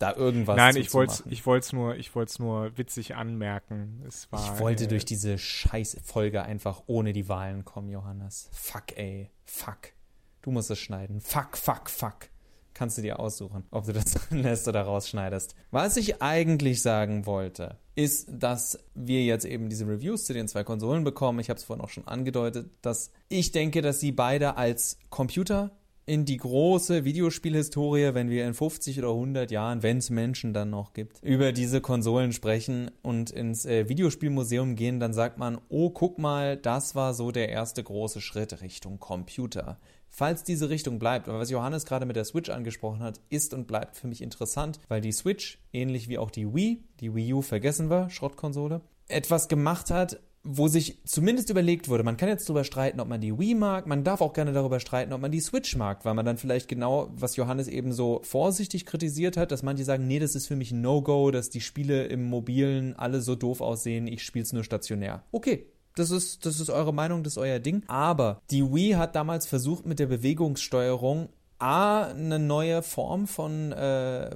da 0.00 0.16
irgendwas 0.16 0.56
Nein, 0.56 0.76
ich 0.76 0.92
wollte 0.94 1.22
ich 1.28 1.44
wollte 1.46 1.76
nur 1.76 1.94
ich 1.94 2.14
wollte 2.14 2.42
nur 2.42 2.76
witzig 2.76 3.16
anmerken. 3.16 4.02
Es 4.08 4.32
war, 4.32 4.42
ich 4.42 4.58
wollte 4.58 4.84
äh, 4.84 4.88
durch 4.88 5.04
diese 5.04 5.38
scheiß 5.38 5.98
Folge 6.02 6.42
einfach 6.42 6.82
ohne 6.86 7.12
die 7.12 7.28
Wahlen 7.28 7.64
kommen, 7.64 7.90
Johannes. 7.90 8.48
Fuck, 8.52 8.96
ey. 8.96 9.30
Fuck. 9.44 9.92
Du 10.40 10.50
musst 10.50 10.70
es 10.70 10.78
schneiden. 10.78 11.20
Fuck, 11.20 11.56
fuck, 11.58 11.90
fuck. 11.90 12.30
Kannst 12.72 12.96
du 12.96 13.02
dir 13.02 13.20
aussuchen, 13.20 13.64
ob 13.70 13.84
du 13.84 13.92
das 13.92 14.04
drin 14.14 14.38
lässt 14.42 14.66
oder 14.68 14.82
rausschneidest. 14.82 15.54
Was 15.70 15.98
ich 15.98 16.22
eigentlich 16.22 16.80
sagen 16.80 17.26
wollte, 17.26 17.76
ist, 17.94 18.26
dass 18.30 18.78
wir 18.94 19.22
jetzt 19.22 19.44
eben 19.44 19.68
diese 19.68 19.86
Reviews 19.86 20.24
zu 20.24 20.32
den 20.32 20.48
zwei 20.48 20.64
Konsolen 20.64 21.04
bekommen. 21.04 21.40
Ich 21.40 21.50
habe 21.50 21.58
es 21.58 21.64
vorhin 21.64 21.84
auch 21.84 21.90
schon 21.90 22.08
angedeutet, 22.08 22.70
dass 22.80 23.12
ich 23.28 23.52
denke, 23.52 23.82
dass 23.82 24.00
sie 24.00 24.12
beide 24.12 24.56
als 24.56 24.98
Computer 25.10 25.72
in 26.10 26.24
die 26.24 26.38
große 26.38 27.04
Videospielhistorie, 27.04 28.14
wenn 28.14 28.30
wir 28.30 28.44
in 28.44 28.52
50 28.52 28.98
oder 28.98 29.10
100 29.10 29.52
Jahren, 29.52 29.84
wenn 29.84 29.98
es 29.98 30.10
Menschen 30.10 30.52
dann 30.52 30.68
noch 30.68 30.92
gibt, 30.92 31.22
über 31.22 31.52
diese 31.52 31.80
Konsolen 31.80 32.32
sprechen 32.32 32.90
und 33.00 33.30
ins 33.30 33.64
äh, 33.64 33.88
Videospielmuseum 33.88 34.74
gehen, 34.74 34.98
dann 34.98 35.14
sagt 35.14 35.38
man, 35.38 35.60
oh, 35.68 35.90
guck 35.90 36.18
mal, 36.18 36.56
das 36.56 36.96
war 36.96 37.14
so 37.14 37.30
der 37.30 37.50
erste 37.50 37.84
große 37.84 38.20
Schritt 38.20 38.60
Richtung 38.60 38.98
Computer. 38.98 39.78
Falls 40.08 40.42
diese 40.42 40.68
Richtung 40.68 40.98
bleibt, 40.98 41.28
aber 41.28 41.38
was 41.38 41.48
Johannes 41.48 41.86
gerade 41.86 42.06
mit 42.06 42.16
der 42.16 42.24
Switch 42.24 42.50
angesprochen 42.50 43.04
hat, 43.04 43.20
ist 43.28 43.54
und 43.54 43.68
bleibt 43.68 43.96
für 43.96 44.08
mich 44.08 44.20
interessant, 44.20 44.80
weil 44.88 45.00
die 45.00 45.12
Switch, 45.12 45.60
ähnlich 45.72 46.08
wie 46.08 46.18
auch 46.18 46.32
die 46.32 46.52
Wii, 46.52 46.82
die 46.98 47.14
Wii 47.14 47.34
U 47.34 47.40
vergessen 47.40 47.88
wir, 47.88 48.10
Schrottkonsole, 48.10 48.80
etwas 49.06 49.46
gemacht 49.46 49.92
hat, 49.92 50.18
wo 50.42 50.68
sich 50.68 50.98
zumindest 51.04 51.50
überlegt 51.50 51.88
wurde, 51.88 52.02
man 52.02 52.16
kann 52.16 52.28
jetzt 52.28 52.48
darüber 52.48 52.64
streiten, 52.64 53.00
ob 53.00 53.08
man 53.08 53.20
die 53.20 53.38
Wii 53.38 53.54
mag, 53.54 53.86
man 53.86 54.04
darf 54.04 54.20
auch 54.20 54.32
gerne 54.32 54.52
darüber 54.52 54.80
streiten, 54.80 55.12
ob 55.12 55.20
man 55.20 55.30
die 55.30 55.40
Switch 55.40 55.76
mag, 55.76 56.04
weil 56.04 56.14
man 56.14 56.24
dann 56.24 56.38
vielleicht 56.38 56.68
genau, 56.68 57.10
was 57.14 57.36
Johannes 57.36 57.68
eben 57.68 57.92
so 57.92 58.20
vorsichtig 58.22 58.86
kritisiert 58.86 59.36
hat, 59.36 59.52
dass 59.52 59.62
manche 59.62 59.84
sagen, 59.84 60.06
nee, 60.06 60.18
das 60.18 60.34
ist 60.34 60.46
für 60.46 60.56
mich 60.56 60.72
ein 60.72 60.80
No-Go, 60.80 61.30
dass 61.30 61.50
die 61.50 61.60
Spiele 61.60 62.06
im 62.06 62.24
Mobilen 62.24 62.96
alle 62.96 63.20
so 63.20 63.34
doof 63.34 63.60
aussehen, 63.60 64.06
ich 64.06 64.24
spiele 64.24 64.44
es 64.44 64.52
nur 64.52 64.64
stationär. 64.64 65.24
Okay, 65.30 65.66
das 65.94 66.10
ist, 66.10 66.46
das 66.46 66.58
ist 66.58 66.70
eure 66.70 66.94
Meinung, 66.94 67.22
das 67.22 67.34
ist 67.34 67.38
euer 67.38 67.58
Ding. 67.58 67.82
Aber 67.86 68.40
die 68.50 68.62
Wii 68.62 68.92
hat 68.92 69.16
damals 69.16 69.46
versucht, 69.46 69.84
mit 69.84 69.98
der 69.98 70.06
Bewegungssteuerung 70.06 71.28
A, 71.58 72.04
eine 72.04 72.38
neue 72.38 72.82
Form 72.82 73.26
von, 73.26 73.72
äh, 73.72 74.30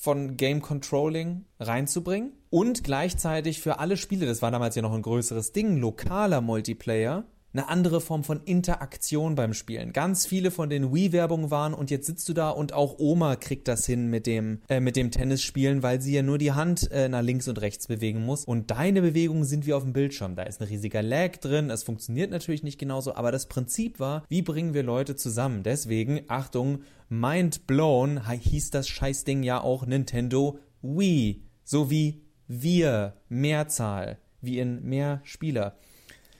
von 0.00 0.38
Game 0.38 0.62
Controlling 0.62 1.44
reinzubringen 1.58 2.32
und 2.48 2.84
gleichzeitig 2.84 3.60
für 3.60 3.80
alle 3.80 3.98
Spiele, 3.98 4.24
das 4.24 4.40
war 4.40 4.50
damals 4.50 4.74
ja 4.74 4.80
noch 4.80 4.94
ein 4.94 5.02
größeres 5.02 5.52
Ding, 5.52 5.76
lokaler 5.76 6.40
Multiplayer, 6.40 7.24
eine 7.52 7.68
andere 7.68 8.00
Form 8.00 8.22
von 8.22 8.40
Interaktion 8.44 9.34
beim 9.34 9.54
Spielen. 9.54 9.92
Ganz 9.92 10.26
viele 10.26 10.50
von 10.50 10.70
den 10.70 10.94
Wii-Werbungen 10.94 11.50
waren 11.50 11.74
und 11.74 11.90
jetzt 11.90 12.06
sitzt 12.06 12.28
du 12.28 12.32
da 12.32 12.50
und 12.50 12.72
auch 12.72 12.98
Oma 12.98 13.36
kriegt 13.36 13.66
das 13.66 13.86
hin 13.86 14.08
mit 14.08 14.26
dem, 14.26 14.60
äh, 14.68 14.80
mit 14.80 14.96
dem 14.96 15.10
Tennisspielen, 15.10 15.82
weil 15.82 16.00
sie 16.00 16.14
ja 16.14 16.22
nur 16.22 16.38
die 16.38 16.52
Hand 16.52 16.90
äh, 16.92 17.08
nach 17.08 17.22
links 17.22 17.48
und 17.48 17.60
rechts 17.60 17.88
bewegen 17.88 18.24
muss. 18.24 18.44
Und 18.44 18.70
deine 18.70 19.02
Bewegungen 19.02 19.44
sind 19.44 19.66
wie 19.66 19.74
auf 19.74 19.82
dem 19.82 19.92
Bildschirm. 19.92 20.36
Da 20.36 20.44
ist 20.44 20.60
ein 20.60 20.68
riesiger 20.68 21.02
Lag 21.02 21.38
drin. 21.38 21.70
Es 21.70 21.82
funktioniert 21.82 22.30
natürlich 22.30 22.62
nicht 22.62 22.78
genauso, 22.78 23.14
aber 23.14 23.32
das 23.32 23.46
Prinzip 23.46 23.98
war, 23.98 24.24
wie 24.28 24.42
bringen 24.42 24.74
wir 24.74 24.82
Leute 24.82 25.16
zusammen? 25.16 25.62
Deswegen, 25.62 26.22
Achtung, 26.28 26.82
Mind 27.08 27.66
Blown 27.66 28.28
hieß 28.28 28.70
das 28.70 28.88
Scheißding 28.88 29.42
ja 29.42 29.60
auch 29.60 29.84
Nintendo 29.84 30.58
Wii. 30.82 31.42
So 31.64 31.90
wie 31.90 32.22
wir, 32.46 33.14
Mehrzahl, 33.28 34.18
wie 34.40 34.58
in 34.58 34.82
mehr 34.84 35.20
Spieler. 35.24 35.76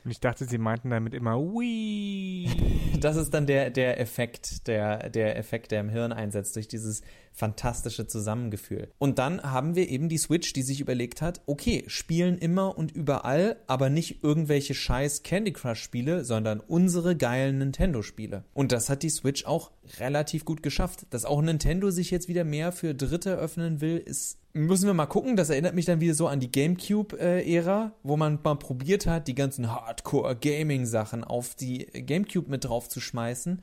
Und 0.05 0.11
ich 0.11 0.21
dachte, 0.21 0.47
sie 0.47 0.59
meinten 0.59 0.91
damit 0.91 1.15
immer 1.15 1.39
Wii. 1.39 2.49
Das 3.01 3.17
ist 3.17 3.33
dann 3.33 3.47
der, 3.47 3.71
der 3.71 3.99
Effekt, 3.99 4.67
der, 4.67 5.09
der 5.09 5.39
Effekt, 5.39 5.71
der 5.71 5.81
im 5.81 5.89
Hirn 5.89 6.13
einsetzt 6.13 6.55
durch 6.55 6.69
dieses 6.69 7.01
fantastische 7.41 8.07
Zusammengefühl. 8.07 8.89
Und 8.99 9.19
dann 9.19 9.43
haben 9.43 9.75
wir 9.75 9.89
eben 9.89 10.09
die 10.11 10.19
Switch, 10.19 10.53
die 10.53 10.63
sich 10.63 10.81
überlegt 10.81 11.23
hat, 11.23 11.41
okay, 11.47 11.85
spielen 11.87 12.39
immer 12.39 12.77
und 12.77 12.93
überall, 12.93 13.57
aber 13.67 13.89
nicht 13.89 14.23
irgendwelche 14.23 14.75
scheiß 14.75 15.23
Candy 15.23 15.53
Crush 15.53 15.83
Spiele, 15.83 16.25
sondern 16.25 16.61
unsere 16.61 17.17
geilen 17.17 17.59
Nintendo 17.59 18.03
Spiele. 18.03 18.45
Und 18.53 18.73
das 18.73 18.91
hat 18.91 19.03
die 19.03 19.11
Switch 19.11 19.47
auch 19.47 19.73
relativ 19.99 20.45
gut 20.45 20.63
geschafft. 20.63 21.07
Dass 21.11 21.25
auch 21.25 21.41
Nintendo 21.41 21.91
sich 21.91 22.11
jetzt 22.11 22.29
wieder 22.29 22.45
mehr 22.45 22.73
für 22.73 22.95
Dritte 22.95 23.35
öffnen 23.35 23.81
will, 23.81 23.97
ist 23.97 24.37
müssen 24.53 24.87
wir 24.87 24.95
mal 24.95 25.07
gucken. 25.07 25.37
Das 25.37 25.49
erinnert 25.49 25.75
mich 25.75 25.87
dann 25.87 26.01
wieder 26.01 26.15
so 26.15 26.27
an 26.27 26.41
die 26.41 26.51
GameCube-Ära, 26.51 27.93
wo 28.03 28.17
man 28.17 28.39
mal 28.43 28.57
probiert 28.57 29.07
hat, 29.07 29.29
die 29.29 29.35
ganzen 29.35 29.73
Hardcore-Gaming-Sachen 29.73 31.25
auf 31.25 31.55
die 31.55 31.87
GameCube 31.87 32.51
mit 32.51 32.65
drauf 32.65 32.89
zu 32.89 33.01
schmeißen 33.01 33.63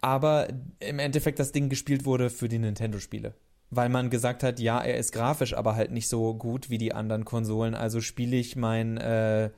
aber 0.00 0.48
im 0.80 0.98
Endeffekt 0.98 1.38
das 1.38 1.52
Ding 1.52 1.68
gespielt 1.68 2.04
wurde 2.04 2.30
für 2.30 2.48
die 2.48 2.58
Nintendo-Spiele. 2.58 3.34
weil 3.70 3.90
man 3.90 4.08
gesagt 4.08 4.42
hat, 4.42 4.60
ja, 4.60 4.80
er 4.80 4.96
ist 4.96 5.12
grafisch 5.12 5.52
aber 5.54 5.76
halt 5.76 5.90
nicht 5.90 6.08
so 6.08 6.34
gut 6.34 6.70
wie 6.70 6.78
die 6.78 6.94
anderen 6.94 7.26
Konsolen, 7.26 7.74
also 7.74 8.00
spiele 8.00 8.36
ich 8.36 8.56
mein 8.56 8.96
äh, 8.96 9.50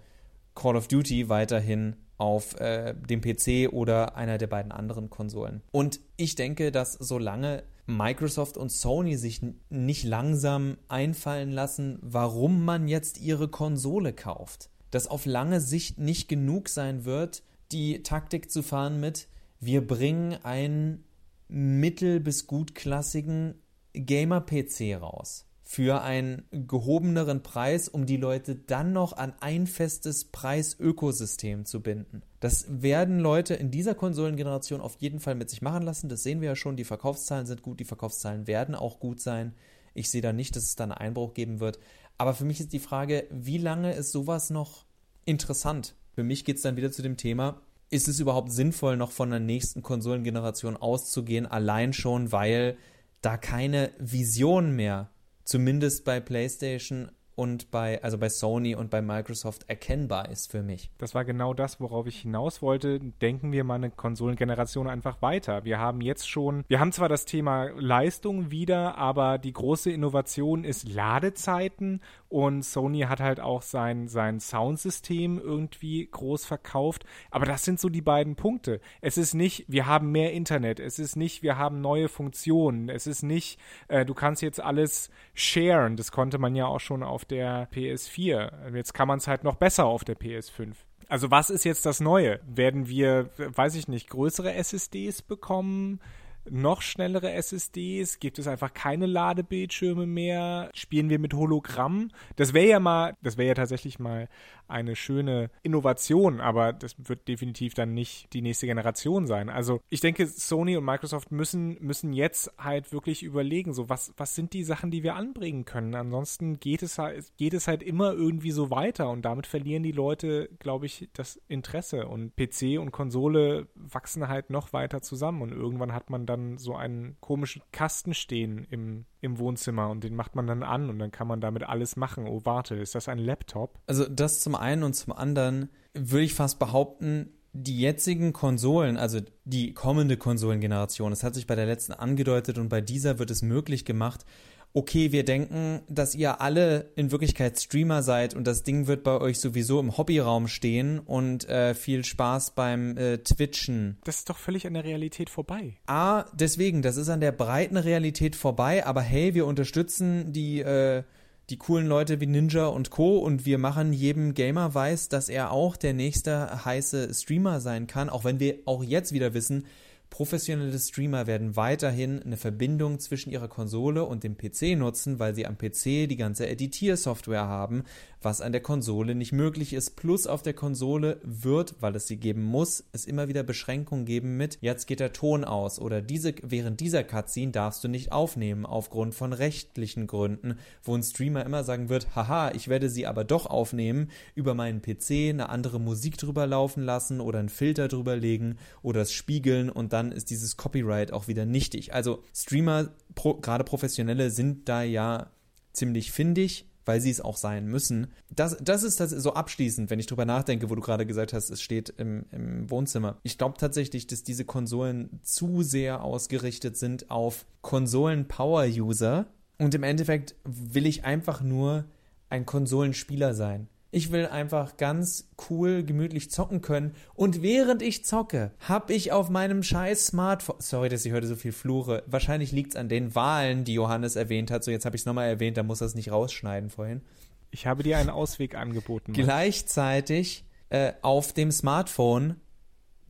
Call 0.55 0.77
of 0.77 0.89
Duty 0.89 1.29
weiterhin 1.29 1.95
auf 2.19 2.59
äh, 2.61 2.95
dem 2.95 3.21
PC 3.21 3.73
oder 3.73 4.17
einer 4.17 4.37
der 4.37 4.47
beiden 4.47 4.73
anderen 4.73 5.11
Konsolen. 5.11 5.63
Und 5.73 6.01
ich 6.17 6.35
denke, 6.35 6.71
dass 6.71 6.93
solange 6.95 7.63
Microsoft 7.87 8.57
und 8.57 8.71
Sony 8.71 9.17
sich 9.17 9.41
nicht 9.71 10.05
langsam 10.05 10.77
einfallen 10.89 11.51
lassen, 11.51 11.99
warum 12.03 12.65
man 12.65 12.89
jetzt 12.89 13.21
ihre 13.21 13.49
Konsole 13.49 14.13
kauft, 14.13 14.71
dass 14.91 15.07
auf 15.07 15.25
lange 15.25 15.61
Sicht 15.61 15.99
nicht 15.99 16.29
genug 16.29 16.69
sein 16.69 17.05
wird, 17.05 17.43
die 17.73 18.03
Taktik 18.03 18.51
zu 18.51 18.63
fahren 18.63 19.01
mit, 19.01 19.29
wir 19.61 19.87
bringen 19.87 20.39
einen 20.43 21.05
mittel- 21.49 22.21
bis 22.21 22.47
gutklassigen 22.47 23.55
Gamer-PC 23.93 25.01
raus 25.01 25.47
für 25.63 26.03
einen 26.03 26.43
gehobeneren 26.51 27.45
Preis, 27.45 27.89
um 27.89 28.05
die 28.05 28.17
Leute 28.17 28.57
dann 28.57 28.93
noch 28.93 29.13
an 29.13 29.35
ein 29.39 29.69
festes 29.69 30.25
Preisökosystem 30.25 31.65
zu 31.65 31.81
binden. 31.81 32.23
Das 32.41 32.67
werden 32.69 33.21
Leute 33.21 33.55
in 33.55 33.71
dieser 33.71 33.95
Konsolengeneration 33.95 34.81
auf 34.81 34.97
jeden 34.99 35.21
Fall 35.21 35.37
mit 35.37 35.49
sich 35.49 35.63
machen 35.63 35.85
lassen. 35.85 36.09
Das 36.09 36.25
sehen 36.25 36.41
wir 36.41 36.49
ja 36.49 36.57
schon. 36.57 36.75
Die 36.75 36.83
Verkaufszahlen 36.83 37.47
sind 37.47 37.63
gut, 37.63 37.79
die 37.79 37.85
Verkaufszahlen 37.85 38.49
werden 38.49 38.75
auch 38.75 38.99
gut 38.99 39.21
sein. 39.21 39.55
Ich 39.95 40.11
sehe 40.11 40.23
da 40.23 40.33
nicht, 40.33 40.57
dass 40.57 40.65
es 40.65 40.75
da 40.75 40.85
einen 40.85 40.93
Einbruch 40.93 41.35
geben 41.35 41.61
wird. 41.61 41.79
Aber 42.19 42.35
für 42.35 42.45
mich 42.45 42.59
ist 42.59 42.73
die 42.73 42.81
Frage, 42.81 43.29
wie 43.31 43.59
lange 43.59 43.93
ist 43.95 44.11
sowas 44.11 44.51
noch 44.51 44.87
interessant? 45.25 45.95
Für 46.17 46.25
mich 46.25 46.45
geht 46.45 46.57
es 46.57 46.63
dann 46.63 46.77
wieder 46.77 46.91
zu 46.91 47.03
dem 47.03 47.17
Thema, 47.17 47.63
ist 47.91 48.09
es 48.09 48.21
überhaupt 48.21 48.53
sinnvoll, 48.53 48.97
noch 48.97 49.11
von 49.11 49.31
der 49.31 49.41
nächsten 49.41 49.83
Konsolengeneration 49.83 50.77
auszugehen, 50.77 51.47
allein 51.47 51.93
schon, 51.93 52.33
weil 52.33 52.77
da 53.21 53.37
keine 53.37 53.93
Vision 53.99 54.75
mehr 54.75 55.11
zumindest 55.45 56.05
bei 56.05 56.21
PlayStation 56.21 57.11
und 57.35 57.71
bei, 57.71 58.03
also 58.03 58.19
bei 58.19 58.29
Sony 58.29 58.75
und 58.75 58.91
bei 58.91 59.01
Microsoft 59.01 59.65
erkennbar 59.69 60.29
ist 60.29 60.51
für 60.51 60.63
mich. 60.63 60.91
Das 60.99 61.15
war 61.15 61.25
genau 61.25 61.55
das, 61.55 61.81
worauf 61.81 62.07
ich 62.07 62.21
hinaus 62.21 62.61
wollte. 62.61 63.01
Denken 63.01 63.53
wir 63.53 63.65
mal 63.65 63.77
eine 63.77 63.91
Konsolengeneration 63.91 64.89
einfach 64.89 65.23
weiter. 65.23 65.65
Wir 65.65 65.79
haben 65.79 66.01
jetzt 66.01 66.29
schon, 66.29 66.65
wir 66.69 66.81
haben 66.81 66.93
zwar 66.93 67.09
das 67.09 67.25
Thema 67.25 67.71
Leistung 67.79 68.51
wieder, 68.51 68.99
aber 68.99 69.39
die 69.39 69.53
große 69.53 69.91
Innovation 69.91 70.65
ist 70.65 70.89
Ladezeiten 70.89 72.01
und 72.29 72.65
Sony 72.65 73.01
hat 73.01 73.21
halt 73.21 73.41
auch 73.41 73.63
sein, 73.63 74.07
sein 74.07 74.39
Soundsystem 74.39 75.39
irgendwie 75.39 76.09
groß 76.11 76.45
verkauft. 76.45 77.05
Aber 77.31 77.47
das 77.47 77.65
sind 77.65 77.81
so 77.81 77.89
die 77.89 78.03
beiden 78.03 78.37
Punkte. 78.37 78.81
Es 79.01 79.19
ist 79.19 79.35
nicht, 79.35 79.65
wir 79.67 79.87
haben 79.87 80.13
mehr 80.13 80.33
Internet. 80.33 80.79
Es 80.79 80.99
ist 80.99 81.17
nicht, 81.17 81.43
wir 81.43 81.59
haben 81.59 81.81
neue 81.81 82.09
Funktionen. 82.09 82.89
Es 82.89 83.07
ist 83.07 83.23
nicht, 83.23 83.59
äh, 83.89 84.05
du 84.05 84.15
kannst 84.15 84.43
jetzt 84.43 84.61
alles 84.61 85.11
sharen. 85.35 85.97
Das 85.97 86.13
konnte 86.13 86.39
man 86.39 86.55
ja 86.55 86.67
auch 86.67 86.79
schon 86.79 87.03
auf 87.03 87.20
der 87.25 87.69
PS4. 87.71 88.75
Jetzt 88.75 88.95
kann 88.95 89.09
man 89.09 89.19
es 89.19 89.27
halt 89.27 89.45
noch 89.45 89.57
besser 89.57 89.85
auf 89.87 90.05
der 90.05 90.17
PS5. 90.17 90.75
Also 91.09 91.31
was 91.31 91.51
ist 91.51 91.65
jetzt 91.65 91.87
das 91.87 92.01
Neue? 92.01 92.41
Werden 92.47 92.89
wir, 92.89 93.31
weiß 93.37 93.75
ich 93.75 93.89
nicht, 93.89 94.11
größere 94.11 94.55
SSDs 94.55 95.23
bekommen? 95.23 96.01
noch 96.49 96.83
schnellere 96.83 97.33
SSDs? 97.33 98.19
Gibt 98.19 98.39
es 98.39 98.47
einfach 98.47 98.73
keine 98.73 99.07
Ladebildschirme 99.07 100.07
mehr? 100.07 100.71
Spielen 100.75 101.11
wir 101.11 101.19
mit 101.19 101.35
Hologramm? 101.35 102.11
Das 102.37 102.55
wäre 102.55 102.69
ja 102.69 102.81
mal, 102.81 103.17
das 103.23 103.37
wäre 103.37 103.49
ja 103.49 103.55
tatsächlich 103.55 103.99
mal 103.99 104.29
eine 104.71 104.97
schöne 104.97 105.51
Innovation, 105.63 106.41
aber 106.41 106.73
das 106.73 106.97
wird 106.99 107.29
definitiv 107.29 107.75
dann 107.75 107.95
nicht 107.95 108.33
die 108.33 108.43
nächste 108.43 108.67
Generation 108.67 109.27
sein. 109.27 109.49
Also 109.49 109.81
ich 109.89 110.01
denke, 110.01 110.27
Sony 110.27 110.77
und 110.77 110.85
Microsoft 110.85 111.33
müssen, 111.33 111.77
müssen 111.81 112.13
jetzt 112.13 112.53
halt 112.59 112.93
wirklich 112.93 113.23
überlegen, 113.23 113.75
so 113.75 113.89
was, 113.89 114.13
was 114.17 114.35
sind 114.35 114.53
die 114.53 114.65
Sachen, 114.65 114.91
die 114.91 115.03
wir 115.03 115.17
anbringen 115.17 115.65
können. 115.65 115.95
Ansonsten 115.95 116.61
geht 116.61 116.83
es 116.83 116.99
halt, 116.99 117.33
geht 117.37 117.55
es 117.55 117.69
halt 117.69 117.83
immer 117.83 118.13
irgendwie 118.13 118.51
so 118.53 118.71
weiter 118.71 119.11
und 119.11 119.23
damit 119.23 119.47
verlieren 119.47 119.83
die 119.83 119.93
Leute, 119.93 120.49
glaube 120.59 120.87
ich, 120.87 121.09
das 121.13 121.41
Interesse 121.49 122.07
und 122.07 122.37
PC 122.37 122.79
und 122.81 122.93
Konsole 122.93 123.67
wachsen 123.75 124.29
halt 124.29 124.51
noch 124.51 124.73
weiter 124.73 125.03
zusammen 125.03 125.43
und 125.43 125.53
irgendwann 125.53 125.93
hat 125.93 126.11
man 126.11 126.27
dann 126.27 126.59
so 126.59 126.75
einen 126.75 127.17
komischen 127.21 127.63
Kasten 127.73 128.15
stehen 128.15 128.67
im 128.71 129.07
im 129.21 129.39
Wohnzimmer 129.39 129.91
und 129.91 130.05
den 130.05 130.15
macht 130.15 130.35
man 130.35 130.47
dann 130.47 130.63
an 130.63 130.91
und 130.91 130.99
dann 130.99 131.11
kann 131.11 131.27
man 131.27 131.41
damit 131.41 131.63
alles 131.65 131.97
machen. 131.97 132.27
Oh, 132.27 132.41
warte, 132.45 132.75
ist 132.77 132.95
das 132.95 133.09
ein 133.09 133.19
Laptop? 133.19 133.79
Also 133.87 134.07
das 134.09 134.41
zum 134.41 134.55
einen 134.55 134.83
und 134.83 134.95
zum 134.95 135.13
anderen 135.13 135.71
würde 135.95 136.25
ich 136.25 136.35
fast 136.35 136.59
behaupten, 136.59 137.31
die 137.53 137.81
jetzigen 137.81 138.33
Konsolen, 138.33 138.97
also 138.97 139.19
die 139.45 139.75
kommende 139.75 140.17
Konsolengeneration, 140.17 141.11
das 141.11 141.25
hat 141.25 141.35
sich 141.35 141.47
bei 141.47 141.57
der 141.57 141.67
letzten 141.67 141.93
angedeutet 141.93 142.59
und 142.59 142.69
bei 142.69 142.81
dieser 142.81 143.19
wird 143.19 143.31
es 143.31 143.43
möglich 143.43 143.85
gemacht, 143.85 144.25
okay, 144.73 145.11
wir 145.13 145.25
denken, 145.25 145.81
dass 145.89 146.15
ihr 146.15 146.41
alle 146.41 146.91
in 146.95 147.11
Wirklichkeit 147.11 147.59
Streamer 147.59 148.03
seid 148.03 148.35
und 148.35 148.47
das 148.47 148.63
Ding 148.63 148.87
wird 148.87 149.03
bei 149.03 149.21
euch 149.21 149.41
sowieso 149.41 149.81
im 149.81 149.97
Hobbyraum 149.97 150.47
stehen 150.47 151.01
und 151.01 151.49
äh, 151.49 151.75
viel 151.75 152.05
Spaß 152.05 152.53
beim 152.53 152.97
äh, 152.97 153.19
Twitchen. 153.19 153.99
Das 154.05 154.19
ist 154.19 154.31
doch 154.31 154.39
völlig 154.39 154.67
an 154.67 154.75
der 154.75 154.85
Realität 154.85 155.29
vorbei. 155.29 155.77
Ah, 155.87 156.25
deswegen, 156.33 156.83
das 156.83 156.97
ist 156.97 157.09
an 157.09 157.21
der 157.21 157.33
breiten 157.33 157.77
Realität 157.77 158.37
vorbei, 158.37 158.87
aber 158.87 159.03
hey, 159.03 159.35
wir 159.35 159.47
unterstützen 159.47 160.33
die, 160.33 160.61
äh, 160.61 161.03
die 161.51 161.57
coolen 161.57 161.89
Leute 161.89 162.21
wie 162.21 162.27
Ninja 162.27 162.67
und 162.67 162.91
Co. 162.91 163.19
und 163.19 163.45
wir 163.45 163.59
machen 163.59 163.93
jedem 163.93 164.35
Gamer 164.35 164.73
weiß, 164.73 165.09
dass 165.09 165.29
er 165.29 165.51
auch 165.51 165.77
der 165.77 165.95
nächste 165.95 166.65
heiße 166.65 167.13
Streamer 167.13 167.61
sein 167.61 167.89
kann, 167.89 168.09
auch 168.09 168.23
wenn 168.23 168.39
wir 168.39 168.61
auch 168.67 168.85
jetzt 168.85 169.13
wieder 169.13 169.35
wissen, 169.35 169.65
Professionelle 170.11 170.79
Streamer 170.79 171.29
werden 171.29 171.55
weiterhin 171.55 172.21
eine 172.21 172.37
Verbindung 172.37 172.99
zwischen 172.99 173.31
ihrer 173.31 173.49
Konsole 173.49 174.05
und 174.05 174.25
dem 174.25 174.37
PC 174.37 174.77
nutzen, 174.77 175.21
weil 175.21 175.35
sie 175.37 175.47
am 175.47 175.57
PC 175.57 176.09
die 176.09 176.17
ganze 176.17 176.49
Editiersoftware 176.49 177.47
haben, 177.47 177.85
was 178.21 178.41
an 178.41 178.53
der 178.53 178.61
Konsole 178.61 179.15
nicht 179.15 179.33
möglich 179.33 179.73
ist. 179.73 179.97
Plus 179.97 180.27
auf 180.27 180.43
der 180.43 180.53
Konsole 180.53 181.21
wird, 181.23 181.77
weil 181.81 181.95
es 181.97 182.07
sie 182.07 182.17
geben 182.19 182.43
muss, 182.43 182.85
es 182.93 183.07
immer 183.07 183.29
wieder 183.29 183.45
Beschränkungen 183.45 184.05
geben 184.05 184.37
mit, 184.37 184.59
jetzt 184.61 184.87
geht 184.87 185.01
der 185.01 185.13
Ton 185.13 185.45
aus 185.45 185.79
oder 185.79 186.03
diese, 186.03 186.35
während 186.43 186.81
dieser 186.81 187.05
Cutscene 187.05 187.53
darfst 187.53 187.83
du 187.85 187.89
nicht 187.89 188.13
aufnehmen 188.13 188.67
aufgrund 188.67 189.15
von 189.15 189.33
rechtlichen 189.33 190.07
Gründen, 190.07 190.59
wo 190.83 190.95
ein 190.95 191.03
Streamer 191.03 191.47
immer 191.47 191.65
sagen 191.65 191.89
wird, 191.89 192.15
haha, 192.17 192.51
ich 192.51 192.69
werde 192.69 192.91
sie 192.91 193.07
aber 193.07 193.25
doch 193.25 193.47
aufnehmen, 193.47 194.11
über 194.35 194.55
meinen 194.55 194.83
PC 194.83 195.31
eine 195.31 195.49
andere 195.49 195.81
Musik 195.81 196.19
drüber 196.19 196.47
laufen 196.49 196.83
lassen 196.83 197.21
oder 197.21 197.39
einen 197.39 197.49
Filter 197.49 197.89
drüber 197.89 198.17
legen 198.17 198.59
oder 198.83 199.03
es 199.03 199.13
spiegeln 199.13 199.71
und 199.71 199.93
dann 199.93 200.00
ist 200.09 200.31
dieses 200.31 200.57
Copyright 200.57 201.13
auch 201.13 201.29
wieder 201.29 201.47
nichtig. 201.47 201.95
Also 201.95 202.23
Streamer, 202.35 202.91
pro, 203.15 203.35
gerade 203.35 203.65
professionelle, 203.65 204.31
sind 204.31 204.69
da 204.69 204.83
ja 204.83 205.31
ziemlich 205.73 206.11
findig 206.13 206.67
weil 206.85 207.01
sie 207.01 207.11
es 207.11 207.21
auch 207.21 207.37
sein 207.37 207.67
müssen. 207.67 208.09
Das, 208.31 208.57
das 208.61 208.83
ist 208.83 208.99
das 208.99 209.11
so 209.11 209.35
abschließend, 209.35 209.91
wenn 209.91 210.01
ich 210.01 210.07
drüber 210.07 210.25
nachdenke, 210.25 210.71
wo 210.71 210.75
du 210.75 210.81
gerade 210.81 211.07
gesagt 211.07 211.33
hast, 211.33 211.51
es 211.51 211.63
steht 211.63 211.91
im, 211.99 212.27
im 212.33 212.69
Wohnzimmer. 212.69 213.21
Ich 213.23 213.39
glaube 213.39 213.59
tatsächlich, 213.59 214.09
dass 214.09 214.25
diese 214.25 214.45
Konsolen 214.45 215.21
zu 215.23 215.63
sehr 215.63 216.03
ausgerichtet 216.03 216.77
sind 216.77 217.09
auf 217.11 217.47
Konsolen-Power-User 217.63 219.27
und 219.59 219.75
im 219.75 219.83
Endeffekt 219.83 220.35
will 220.45 220.87
ich 220.87 221.05
einfach 221.05 221.43
nur 221.43 221.85
ein 222.29 222.47
Konsolenspieler 222.47 223.35
sein. 223.35 223.69
Ich 223.93 224.13
will 224.13 224.27
einfach 224.27 224.77
ganz 224.77 225.31
cool, 225.51 225.83
gemütlich 225.83 226.31
zocken 226.31 226.61
können. 226.61 226.95
Und 227.15 227.43
während 227.43 227.83
ich 227.83 228.05
zocke, 228.05 228.53
habe 228.61 228.93
ich 228.93 229.11
auf 229.11 229.31
meinem 229.31 229.65
scheiß 229.65 230.07
Smartphone. 230.07 230.57
Sorry, 230.61 230.89
dass 230.89 231.05
ich 231.05 231.13
heute 231.13 231.27
so 231.27 231.35
viel 231.35 231.53
fluche. 231.53 232.05
Wahrscheinlich 232.07 232.53
liegt 232.53 232.71
es 232.71 232.77
an 232.77 232.89
den 232.89 233.15
Wahlen, 233.17 233.65
die 233.65 233.75
Johannes 233.75 234.15
erwähnt 234.15 234.53
hat. 234.53 234.63
So, 234.63 234.71
jetzt 234.71 234.85
habe 234.85 234.95
ich 234.95 235.03
es 235.03 235.07
nochmal 235.07 235.29
erwähnt, 235.29 235.57
da 235.57 235.65
muss 235.65 235.81
er 235.81 235.89
es 235.89 235.97
nicht 235.97 236.13
rausschneiden 236.13 236.71
vorhin. 236.71 237.03
Ich 237.51 237.67
habe 237.67 237.83
dir 237.83 237.99
einen 237.99 238.11
Ausweg 238.11 238.55
angeboten. 238.55 239.13
Gleichzeitig 239.13 240.45
äh, 240.69 240.93
auf 241.03 241.33
dem 241.33 241.51
Smartphone 241.51 242.37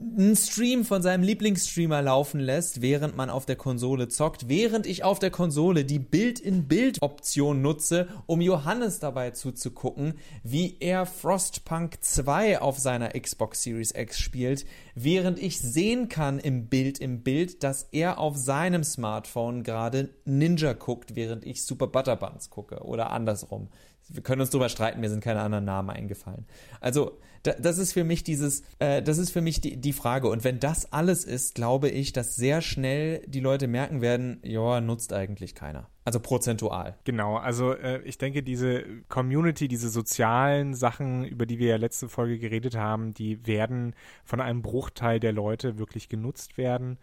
einen 0.01 0.35
Stream 0.35 0.85
von 0.85 1.03
seinem 1.03 1.23
Lieblingsstreamer 1.23 2.01
laufen 2.01 2.41
lässt, 2.41 2.81
während 2.81 3.17
man 3.17 3.29
auf 3.29 3.45
der 3.45 3.57
Konsole 3.57 4.09
zockt, 4.09 4.49
während 4.49 4.87
ich 4.87 5.05
auf 5.05 5.19
der 5.19 5.31
Konsole 5.31 5.85
die 5.85 5.99
Bild-in-Bild-Option 5.99 7.61
nutze, 7.61 8.09
um 8.27 8.41
Johannes 8.41 8.99
dabei 8.99 9.33
zuzugucken, 9.33 10.15
wie 10.43 10.77
er 10.81 11.05
Frostpunk 11.05 11.99
2 12.01 12.61
auf 12.61 12.79
seiner 12.79 13.11
Xbox 13.11 13.63
Series 13.63 13.95
X 13.95 14.19
spielt, 14.19 14.65
während 14.95 15.39
ich 15.39 15.59
sehen 15.59 16.09
kann 16.09 16.39
im 16.39 16.69
Bild 16.69 16.99
im 16.99 17.23
Bild, 17.23 17.63
dass 17.63 17.83
er 17.93 18.19
auf 18.19 18.37
seinem 18.37 18.85
Smartphone 18.85 19.65
gerade 19.65 20.09
Ninja 20.25 20.73
guckt, 20.73 21.15
während 21.15 21.45
ich 21.45 21.65
Super 21.65 21.89
Butterbuns 21.89 22.49
gucke 22.49 22.85
oder 22.85 23.11
andersrum. 23.11 23.69
Wir 24.13 24.23
können 24.23 24.41
uns 24.41 24.51
darüber 24.51 24.69
streiten, 24.69 25.01
mir 25.01 25.11
sind 25.11 25.23
keine 25.23 25.41
anderen 25.41 25.65
Namen 25.65 25.91
eingefallen. 25.91 26.47
Also 26.81 27.19
da, 27.43 27.53
das 27.53 27.79
ist 27.79 27.93
für 27.93 28.05
mich 28.05 28.23
dieses, 28.23 28.63
äh, 28.79 29.03
das 29.03 29.19
ist 29.19 29.31
für 29.31 29.41
mich 29.41 29.61
die, 29.61 29.77
die 29.77 29.93
Frage. 29.93 30.29
Und 30.29 30.45
wenn 30.45 30.61
das 30.61 30.93
alles 30.93 31.25
ist, 31.25 31.55
glaube 31.55 31.89
ich, 31.89 32.13
dass 32.13 32.37
sehr 32.37 32.61
schnell 32.61 33.23
die 33.27 33.41
Leute 33.41 33.67
merken 33.67 34.03
werden, 34.03 34.41
ja, 34.43 34.81
nutzt 34.81 35.13
eigentlich 35.13 35.55
keiner. 35.55 35.89
Also 36.05 36.21
prozentual. 36.21 36.97
Genau, 37.05 37.37
also 37.37 37.73
äh, 37.73 38.03
ich 38.03 38.19
denke, 38.19 38.43
diese 38.43 38.85
Community, 39.09 39.69
diese 39.69 39.91
sozialen 39.91 40.75
Sachen, 40.75 41.25
über 41.25 41.47
die 41.47 41.59
wir 41.59 41.69
ja 41.69 41.77
letzte 41.77 42.09
Folge 42.09 42.39
geredet 42.39 42.75
haben, 42.75 43.15
die 43.15 43.47
werden 43.47 43.95
von 44.25 44.41
einem 44.41 44.61
Bruchteil 44.61 45.21
der 45.21 45.33
Leute 45.33 45.79
wirklich 45.79 46.09
genutzt 46.09 46.59
werden 46.59 46.99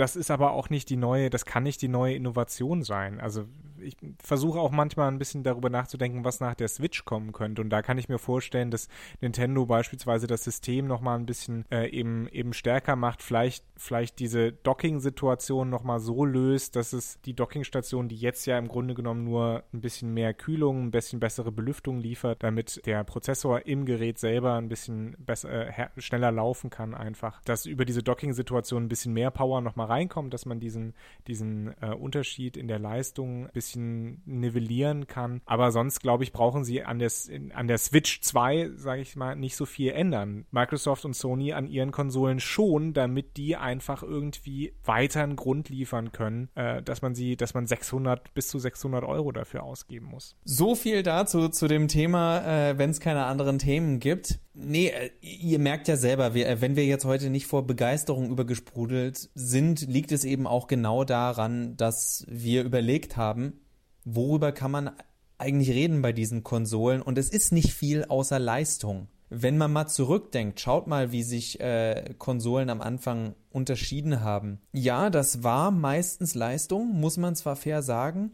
das 0.00 0.16
ist 0.16 0.30
aber 0.30 0.52
auch 0.52 0.70
nicht 0.70 0.88
die 0.88 0.96
neue, 0.96 1.28
das 1.28 1.44
kann 1.44 1.62
nicht 1.62 1.82
die 1.82 1.88
neue 1.88 2.14
Innovation 2.14 2.82
sein. 2.82 3.20
Also 3.20 3.44
ich 3.82 3.96
versuche 4.22 4.58
auch 4.58 4.70
manchmal 4.70 5.08
ein 5.08 5.18
bisschen 5.18 5.42
darüber 5.42 5.68
nachzudenken, 5.68 6.24
was 6.24 6.40
nach 6.40 6.54
der 6.54 6.68
Switch 6.68 7.04
kommen 7.04 7.32
könnte. 7.32 7.60
Und 7.60 7.70
da 7.70 7.82
kann 7.82 7.98
ich 7.98 8.08
mir 8.08 8.18
vorstellen, 8.18 8.70
dass 8.70 8.88
Nintendo 9.20 9.66
beispielsweise 9.66 10.26
das 10.26 10.44
System 10.44 10.86
nochmal 10.86 11.18
ein 11.18 11.26
bisschen 11.26 11.64
äh, 11.70 11.88
eben, 11.90 12.28
eben 12.28 12.54
stärker 12.54 12.96
macht, 12.96 13.22
vielleicht, 13.22 13.64
vielleicht 13.76 14.18
diese 14.18 14.52
Docking-Situation 14.52 15.68
nochmal 15.68 16.00
so 16.00 16.24
löst, 16.24 16.76
dass 16.76 16.94
es 16.94 17.20
die 17.22 17.34
Dockingstation, 17.34 18.08
die 18.08 18.16
jetzt 18.16 18.46
ja 18.46 18.58
im 18.58 18.68
Grunde 18.68 18.94
genommen 18.94 19.24
nur 19.24 19.64
ein 19.72 19.80
bisschen 19.82 20.14
mehr 20.14 20.32
Kühlung, 20.32 20.84
ein 20.84 20.90
bisschen 20.90 21.20
bessere 21.20 21.52
Belüftung 21.52 22.00
liefert, 22.00 22.42
damit 22.42 22.84
der 22.86 23.04
Prozessor 23.04 23.66
im 23.66 23.84
Gerät 23.84 24.18
selber 24.18 24.54
ein 24.54 24.68
bisschen 24.68 25.14
besser, 25.18 25.78
äh, 25.78 25.88
schneller 25.98 26.32
laufen 26.32 26.70
kann 26.70 26.94
einfach, 26.94 27.42
dass 27.44 27.66
über 27.66 27.84
diese 27.84 28.02
Docking-Situation 28.02 28.84
ein 28.84 28.88
bisschen 28.88 29.12
mehr 29.12 29.30
Power 29.30 29.60
nochmal 29.60 29.89
reinkommt, 29.90 30.32
dass 30.32 30.46
man 30.46 30.60
diesen, 30.60 30.94
diesen 31.26 31.74
äh, 31.80 31.94
Unterschied 31.94 32.56
in 32.56 32.68
der 32.68 32.78
Leistung 32.78 33.46
ein 33.46 33.52
bisschen 33.52 34.22
nivellieren 34.24 35.06
kann. 35.06 35.40
Aber 35.44 35.72
sonst, 35.72 36.00
glaube 36.00 36.24
ich, 36.24 36.32
brauchen 36.32 36.64
sie 36.64 36.82
an 36.82 36.98
der, 36.98 37.10
an 37.54 37.66
der 37.66 37.78
Switch 37.78 38.20
2, 38.20 38.70
sage 38.76 39.02
ich 39.02 39.16
mal, 39.16 39.36
nicht 39.36 39.56
so 39.56 39.66
viel 39.66 39.92
ändern. 39.92 40.46
Microsoft 40.50 41.04
und 41.04 41.14
Sony 41.14 41.52
an 41.52 41.66
ihren 41.66 41.90
Konsolen 41.90 42.40
schon, 42.40 42.92
damit 42.92 43.36
die 43.36 43.56
einfach 43.56 44.02
irgendwie 44.02 44.72
weiter 44.84 45.22
einen 45.22 45.36
Grund 45.36 45.68
liefern 45.68 46.12
können, 46.12 46.48
äh, 46.54 46.82
dass 46.82 47.02
man 47.02 47.14
sie, 47.14 47.36
dass 47.36 47.54
man 47.54 47.66
600 47.66 48.32
bis 48.34 48.48
zu 48.48 48.58
600 48.58 49.04
Euro 49.04 49.32
dafür 49.32 49.62
ausgeben 49.62 50.06
muss. 50.06 50.36
So 50.44 50.74
viel 50.74 51.02
dazu 51.02 51.48
zu 51.48 51.68
dem 51.68 51.88
Thema, 51.88 52.70
äh, 52.70 52.78
wenn 52.78 52.90
es 52.90 53.00
keine 53.00 53.24
anderen 53.24 53.58
Themen 53.58 54.00
gibt. 54.00 54.38
Nee, 54.62 54.88
äh, 54.88 55.10
ihr 55.20 55.58
merkt 55.58 55.88
ja 55.88 55.96
selber, 55.96 56.34
äh, 56.34 56.60
wenn 56.60 56.76
wir 56.76 56.84
jetzt 56.84 57.04
heute 57.04 57.30
nicht 57.30 57.46
vor 57.46 57.66
Begeisterung 57.66 58.30
übergesprudelt 58.30 59.30
sind, 59.34 59.82
liegt 59.88 60.12
es 60.12 60.24
eben 60.24 60.46
auch 60.46 60.66
genau 60.66 61.04
daran, 61.04 61.76
dass 61.76 62.24
wir 62.28 62.64
überlegt 62.64 63.16
haben, 63.16 63.60
worüber 64.04 64.52
kann 64.52 64.70
man 64.70 64.90
eigentlich 65.38 65.70
reden 65.70 66.02
bei 66.02 66.12
diesen 66.12 66.42
Konsolen 66.42 67.00
und 67.00 67.16
es 67.16 67.30
ist 67.30 67.52
nicht 67.52 67.72
viel 67.72 68.04
außer 68.04 68.38
Leistung. 68.38 69.08
Wenn 69.30 69.56
man 69.56 69.72
mal 69.72 69.86
zurückdenkt, 69.86 70.60
schaut 70.60 70.88
mal, 70.88 71.12
wie 71.12 71.22
sich 71.22 71.60
äh, 71.60 72.14
Konsolen 72.18 72.68
am 72.68 72.80
Anfang 72.80 73.34
unterschieden 73.50 74.20
haben. 74.20 74.60
Ja, 74.72 75.08
das 75.08 75.44
war 75.44 75.70
meistens 75.70 76.34
Leistung, 76.34 76.98
muss 76.98 77.16
man 77.16 77.36
zwar 77.36 77.54
fair 77.54 77.82
sagen, 77.82 78.32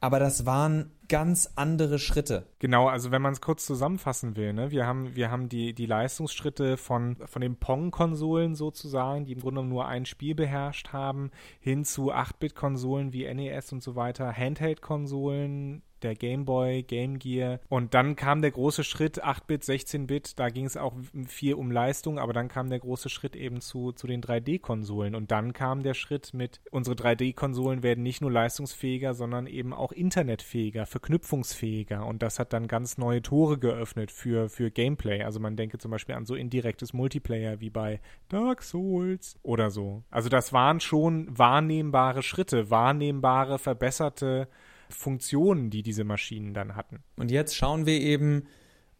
aber 0.00 0.18
das 0.18 0.46
waren 0.46 0.92
ganz 1.08 1.52
andere 1.54 1.98
Schritte. 1.98 2.46
Genau, 2.58 2.88
also 2.88 3.10
wenn 3.10 3.22
man 3.22 3.32
es 3.32 3.40
kurz 3.40 3.64
zusammenfassen 3.64 4.36
will, 4.36 4.52
ne, 4.52 4.70
wir 4.70 4.86
haben, 4.86 5.14
wir 5.14 5.30
haben 5.30 5.48
die, 5.48 5.72
die 5.72 5.86
Leistungsschritte 5.86 6.76
von, 6.76 7.16
von 7.26 7.42
den 7.42 7.56
Pong-Konsolen 7.56 8.54
sozusagen, 8.54 9.24
die 9.24 9.32
im 9.32 9.40
Grunde 9.40 9.62
nur 9.62 9.86
ein 9.86 10.06
Spiel 10.06 10.34
beherrscht 10.34 10.92
haben, 10.92 11.30
hin 11.60 11.84
zu 11.84 12.12
8-Bit-Konsolen 12.12 13.12
wie 13.12 13.32
NES 13.32 13.72
und 13.72 13.82
so 13.82 13.94
weiter, 13.94 14.32
Handheld-Konsolen, 14.32 15.82
der 16.02 16.14
Game 16.14 16.44
Boy, 16.44 16.82
Game 16.82 17.18
Gear. 17.18 17.60
Und 17.68 17.94
dann 17.94 18.16
kam 18.16 18.42
der 18.42 18.50
große 18.50 18.84
Schritt, 18.84 19.24
8-Bit, 19.24 19.62
16-Bit, 19.62 20.38
da 20.38 20.48
ging 20.48 20.66
es 20.66 20.76
auch 20.76 20.94
viel 21.26 21.54
um 21.54 21.70
Leistung, 21.70 22.18
aber 22.18 22.32
dann 22.32 22.48
kam 22.48 22.68
der 22.68 22.78
große 22.78 23.08
Schritt 23.08 23.36
eben 23.36 23.60
zu, 23.60 23.92
zu 23.92 24.06
den 24.06 24.22
3D-Konsolen. 24.22 25.14
Und 25.14 25.30
dann 25.30 25.52
kam 25.52 25.82
der 25.82 25.94
Schritt 25.94 26.34
mit, 26.34 26.60
unsere 26.70 26.96
3D-Konsolen 26.96 27.82
werden 27.82 28.02
nicht 28.02 28.20
nur 28.20 28.30
leistungsfähiger, 28.30 29.14
sondern 29.14 29.46
eben 29.46 29.72
auch 29.72 29.92
internetfähiger, 29.92 30.86
verknüpfungsfähiger. 30.86 32.06
Und 32.06 32.22
das 32.22 32.38
hat 32.38 32.52
dann 32.52 32.68
ganz 32.68 32.98
neue 32.98 33.22
Tore 33.22 33.58
geöffnet 33.58 34.10
für, 34.10 34.48
für 34.48 34.70
Gameplay. 34.70 35.22
Also 35.22 35.40
man 35.40 35.56
denke 35.56 35.78
zum 35.78 35.90
Beispiel 35.90 36.14
an 36.14 36.26
so 36.26 36.34
indirektes 36.34 36.92
Multiplayer 36.92 37.60
wie 37.60 37.70
bei 37.70 38.00
Dark 38.28 38.62
Souls 38.62 39.36
oder 39.42 39.70
so. 39.70 40.02
Also 40.10 40.28
das 40.28 40.52
waren 40.52 40.80
schon 40.80 41.26
wahrnehmbare 41.36 42.22
Schritte, 42.22 42.70
wahrnehmbare, 42.70 43.58
verbesserte 43.58 44.48
Funktionen, 44.88 45.70
die 45.70 45.82
diese 45.82 46.04
Maschinen 46.04 46.54
dann 46.54 46.76
hatten. 46.76 47.02
Und 47.16 47.30
jetzt 47.30 47.56
schauen 47.56 47.86
wir 47.86 48.00
eben, 48.00 48.44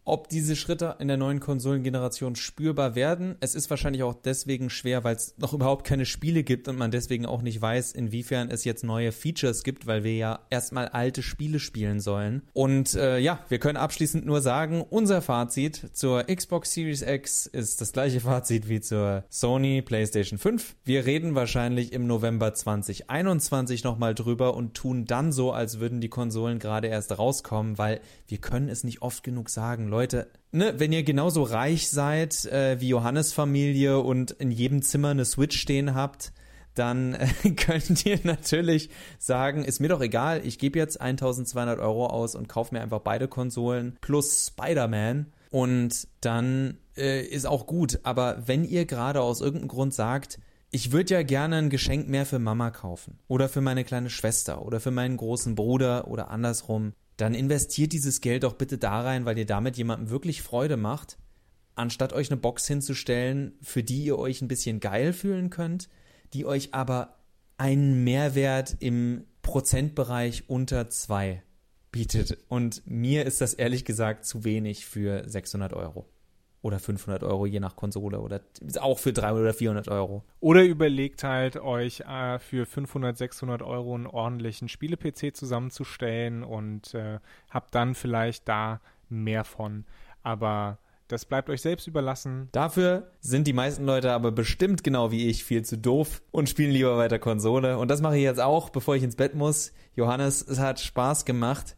ob 0.07 0.29
diese 0.29 0.55
Schritte 0.55 0.95
in 0.99 1.09
der 1.09 1.17
neuen 1.17 1.41
Konsolengeneration 1.41 2.37
spürbar 2.37 2.95
werden. 2.95 3.35
Es 3.41 3.55
ist 3.55 3.69
wahrscheinlich 3.69 4.03
auch 4.03 4.13
deswegen 4.13 4.69
schwer, 4.69 5.03
weil 5.03 5.17
es 5.17 5.35
noch 5.37 5.53
überhaupt 5.53 5.85
keine 5.85 6.05
Spiele 6.05 6.43
gibt 6.43 6.69
und 6.69 6.77
man 6.77 6.91
deswegen 6.91 7.25
auch 7.25 7.41
nicht 7.41 7.61
weiß, 7.61 7.91
inwiefern 7.91 8.49
es 8.49 8.63
jetzt 8.63 8.85
neue 8.85 9.11
Features 9.11 9.63
gibt, 9.63 9.85
weil 9.85 10.05
wir 10.05 10.15
ja 10.15 10.39
erstmal 10.49 10.87
alte 10.87 11.21
Spiele 11.21 11.59
spielen 11.59 11.99
sollen. 11.99 12.43
Und 12.53 12.95
äh, 12.95 13.19
ja, 13.19 13.39
wir 13.49 13.59
können 13.59 13.77
abschließend 13.77 14.25
nur 14.25 14.41
sagen, 14.41 14.81
unser 14.81 15.21
Fazit 15.21 15.89
zur 15.91 16.23
Xbox 16.23 16.73
Series 16.73 17.01
X 17.01 17.45
ist 17.45 17.81
das 17.81 17.91
gleiche 17.91 18.21
Fazit 18.21 18.69
wie 18.69 18.79
zur 18.79 19.25
Sony 19.29 19.81
PlayStation 19.81 20.39
5. 20.39 20.75
Wir 20.85 21.05
reden 21.05 21.35
wahrscheinlich 21.35 21.91
im 21.91 22.07
November 22.07 22.53
2021 22.53 23.83
nochmal 23.83 24.15
drüber 24.15 24.55
und 24.55 24.73
tun 24.73 25.03
dann 25.03 25.33
so, 25.33 25.51
als 25.51 25.79
würden 25.81 25.99
die 25.99 26.09
Konsolen 26.09 26.59
gerade 26.59 26.87
erst 26.87 27.17
rauskommen, 27.19 27.77
weil 27.77 27.99
wir 28.27 28.37
können 28.37 28.69
es 28.69 28.85
nicht 28.85 29.01
oft 29.01 29.21
genug 29.23 29.49
sagen, 29.49 29.89
Leute 29.89 29.96
Leute, 29.97 30.27
ne, 30.51 30.75
wenn 30.77 30.91
ihr 30.91 31.01
genauso 31.01 31.41
reich 31.41 31.89
seid 31.89 32.45
äh, 32.45 32.79
wie 32.79 32.89
Johannes 32.89 33.33
Familie 33.33 33.97
und 33.97 34.29
in 34.29 34.51
jedem 34.51 34.83
Zimmer 34.83 35.09
eine 35.09 35.25
Switch 35.25 35.59
stehen 35.59 35.95
habt, 35.95 36.33
dann 36.75 37.15
äh, 37.15 37.27
könnt 37.55 38.05
ihr 38.05 38.19
natürlich 38.23 38.91
sagen, 39.17 39.65
ist 39.65 39.79
mir 39.79 39.87
doch 39.87 40.01
egal, 40.01 40.45
ich 40.45 40.59
gebe 40.59 40.77
jetzt 40.77 41.01
1200 41.01 41.79
Euro 41.79 42.05
aus 42.05 42.35
und 42.35 42.47
kaufe 42.47 42.75
mir 42.75 42.81
einfach 42.81 42.99
beide 42.99 43.27
Konsolen 43.27 43.97
plus 43.99 44.45
Spider-Man 44.45 45.33
und 45.49 46.07
dann 46.21 46.77
äh, 46.95 47.25
ist 47.25 47.47
auch 47.47 47.65
gut. 47.65 48.01
Aber 48.03 48.43
wenn 48.45 48.65
ihr 48.65 48.85
gerade 48.85 49.21
aus 49.21 49.41
irgendeinem 49.41 49.69
Grund 49.69 49.95
sagt, 49.95 50.37
ich 50.69 50.91
würde 50.91 51.15
ja 51.15 51.23
gerne 51.23 51.55
ein 51.55 51.71
Geschenk 51.71 52.07
mehr 52.07 52.27
für 52.27 52.37
Mama 52.37 52.69
kaufen 52.69 53.17
oder 53.27 53.49
für 53.49 53.61
meine 53.61 53.83
kleine 53.83 54.11
Schwester 54.11 54.61
oder 54.61 54.79
für 54.79 54.91
meinen 54.91 55.17
großen 55.17 55.55
Bruder 55.55 56.07
oder 56.07 56.29
andersrum, 56.29 56.93
dann 57.17 57.33
investiert 57.33 57.93
dieses 57.93 58.21
Geld 58.21 58.43
doch 58.43 58.53
bitte 58.53 58.77
da 58.77 59.01
rein, 59.01 59.25
weil 59.25 59.37
ihr 59.37 59.45
damit 59.45 59.77
jemandem 59.77 60.09
wirklich 60.09 60.41
Freude 60.41 60.77
macht, 60.77 61.17
anstatt 61.75 62.13
euch 62.13 62.31
eine 62.31 62.39
Box 62.39 62.67
hinzustellen, 62.67 63.53
für 63.61 63.83
die 63.83 64.03
ihr 64.03 64.17
euch 64.17 64.41
ein 64.41 64.47
bisschen 64.47 64.79
geil 64.79 65.13
fühlen 65.13 65.49
könnt, 65.49 65.89
die 66.33 66.45
euch 66.45 66.73
aber 66.73 67.17
einen 67.57 68.03
Mehrwert 68.03 68.77
im 68.79 69.25
Prozentbereich 69.41 70.47
unter 70.47 70.89
zwei 70.89 71.41
bietet. 71.91 72.37
Und 72.49 72.83
mir 72.85 73.25
ist 73.25 73.41
das 73.41 73.53
ehrlich 73.53 73.85
gesagt 73.85 74.25
zu 74.25 74.43
wenig 74.43 74.85
für 74.85 75.27
600 75.27 75.73
Euro 75.73 76.07
oder 76.61 76.79
500 76.79 77.23
Euro, 77.23 77.45
je 77.45 77.59
nach 77.59 77.75
Konsole 77.75 78.19
oder 78.19 78.41
auch 78.79 78.99
für 78.99 79.13
300 79.13 79.41
oder 79.41 79.53
400 79.53 79.87
Euro. 79.89 80.23
Oder 80.39 80.63
überlegt 80.63 81.23
halt 81.23 81.57
euch 81.57 82.01
äh, 82.01 82.39
für 82.39 82.65
500, 82.65 83.17
600 83.17 83.61
Euro 83.61 83.95
einen 83.95 84.07
ordentlichen 84.07 84.67
Spiele-PC 84.67 85.35
zusammenzustellen 85.35 86.43
und 86.43 86.93
äh, 86.93 87.19
habt 87.49 87.75
dann 87.75 87.95
vielleicht 87.95 88.47
da 88.47 88.81
mehr 89.09 89.43
von. 89.43 89.85
Aber 90.23 90.79
das 91.07 91.25
bleibt 91.25 91.49
euch 91.49 91.61
selbst 91.61 91.87
überlassen. 91.87 92.49
Dafür 92.51 93.11
sind 93.21 93.47
die 93.47 93.53
meisten 93.53 93.85
Leute 93.85 94.11
aber 94.11 94.31
bestimmt 94.31 94.83
genau 94.83 95.11
wie 95.11 95.29
ich 95.29 95.43
viel 95.43 95.63
zu 95.63 95.77
doof 95.77 96.21
und 96.31 96.49
spielen 96.49 96.71
lieber 96.71 96.97
weiter 96.97 97.19
Konsole. 97.19 97.77
Und 97.77 97.89
das 97.89 98.01
mache 98.01 98.17
ich 98.17 98.23
jetzt 98.23 98.41
auch, 98.41 98.69
bevor 98.69 98.95
ich 98.95 99.03
ins 99.03 99.15
Bett 99.15 99.33
muss. 99.33 99.71
Johannes, 99.95 100.45
es 100.45 100.59
hat 100.59 100.79
Spaß 100.79 101.23
gemacht. 101.23 101.77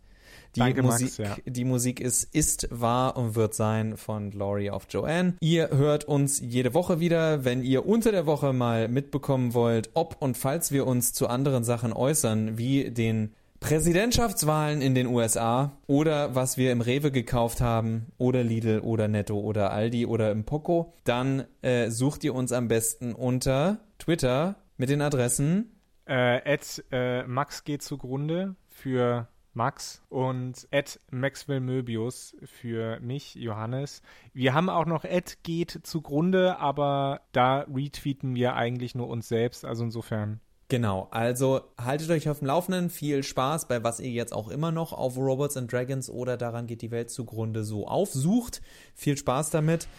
Die, 0.55 0.61
Danke, 0.61 0.81
Musik, 0.83 1.17
Max, 1.17 1.17
ja. 1.17 1.37
die 1.45 1.65
Musik 1.65 1.99
ist 1.99 2.23
Ist, 2.33 2.67
War 2.71 3.17
und 3.17 3.35
Wird 3.35 3.53
Sein 3.53 3.97
von 3.97 4.31
Glory 4.31 4.69
of 4.69 4.87
Joanne. 4.89 5.35
Ihr 5.39 5.69
hört 5.69 6.05
uns 6.05 6.39
jede 6.39 6.73
Woche 6.73 6.99
wieder. 6.99 7.45
Wenn 7.45 7.61
ihr 7.61 7.85
unter 7.85 8.11
der 8.11 8.25
Woche 8.25 8.53
mal 8.53 8.87
mitbekommen 8.87 9.53
wollt, 9.53 9.91
ob 9.93 10.21
und 10.21 10.37
falls 10.37 10.71
wir 10.71 10.87
uns 10.87 11.13
zu 11.13 11.27
anderen 11.27 11.63
Sachen 11.63 11.93
äußern, 11.93 12.57
wie 12.57 12.91
den 12.91 13.33
Präsidentschaftswahlen 13.59 14.81
in 14.81 14.95
den 14.95 15.07
USA 15.07 15.77
oder 15.85 16.33
was 16.33 16.57
wir 16.57 16.71
im 16.71 16.81
Rewe 16.81 17.11
gekauft 17.11 17.59
haben 17.61 18.07
oder 18.17 18.43
Lidl 18.43 18.79
oder 18.79 19.07
Netto 19.07 19.37
oder 19.39 19.71
Aldi 19.71 20.05
oder 20.05 20.31
im 20.31 20.45
Poco, 20.45 20.93
dann 21.03 21.43
äh, 21.61 21.89
sucht 21.89 22.23
ihr 22.23 22.33
uns 22.33 22.53
am 22.53 22.69
besten 22.69 23.13
unter 23.13 23.79
Twitter 23.97 24.55
mit 24.77 24.89
den 24.89 25.01
Adressen 25.01 25.71
äh, 26.09 26.57
äh, 26.91 27.23
Max 27.27 27.63
geht 27.63 27.83
zugrunde 27.83 28.55
für 28.67 29.27
Max 29.59 30.01
und 30.07 30.69
Ed 30.71 31.01
Maxwell 31.11 31.59
Möbius 31.59 32.33
für 32.45 32.97
mich, 33.01 33.35
Johannes. 33.35 34.01
Wir 34.33 34.53
haben 34.53 34.69
auch 34.69 34.85
noch 34.85 35.03
Ed 35.03 35.39
geht 35.43 35.81
zugrunde, 35.83 36.59
aber 36.59 37.19
da 37.33 37.65
retweeten 37.69 38.35
wir 38.35 38.55
eigentlich 38.55 38.95
nur 38.95 39.09
uns 39.09 39.27
selbst, 39.27 39.65
also 39.65 39.83
insofern. 39.83 40.39
Genau, 40.69 41.09
also 41.11 41.59
haltet 41.77 42.09
euch 42.09 42.29
auf 42.29 42.39
dem 42.39 42.47
Laufenden, 42.47 42.89
viel 42.89 43.21
Spaß 43.21 43.67
bei 43.67 43.83
was 43.83 43.99
ihr 43.99 44.11
jetzt 44.11 44.31
auch 44.31 44.47
immer 44.47 44.71
noch 44.71 44.93
auf 44.93 45.17
Robots 45.17 45.57
and 45.57 45.69
Dragons 45.69 46.09
oder 46.09 46.37
daran 46.37 46.65
geht 46.65 46.81
die 46.81 46.91
Welt 46.91 47.09
zugrunde 47.09 47.65
so 47.65 47.85
aufsucht. 47.85 48.61
Viel 48.95 49.17
Spaß 49.17 49.49
damit. 49.49 49.89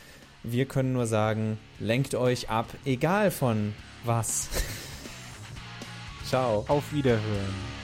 Wir 0.42 0.64
können 0.64 0.94
nur 0.94 1.06
sagen, 1.06 1.58
lenkt 1.78 2.14
euch 2.14 2.48
ab, 2.48 2.66
egal 2.86 3.30
von 3.30 3.74
was. 4.06 4.48
Ciao. 6.24 6.64
Auf 6.66 6.94
Wiederhören. 6.94 7.79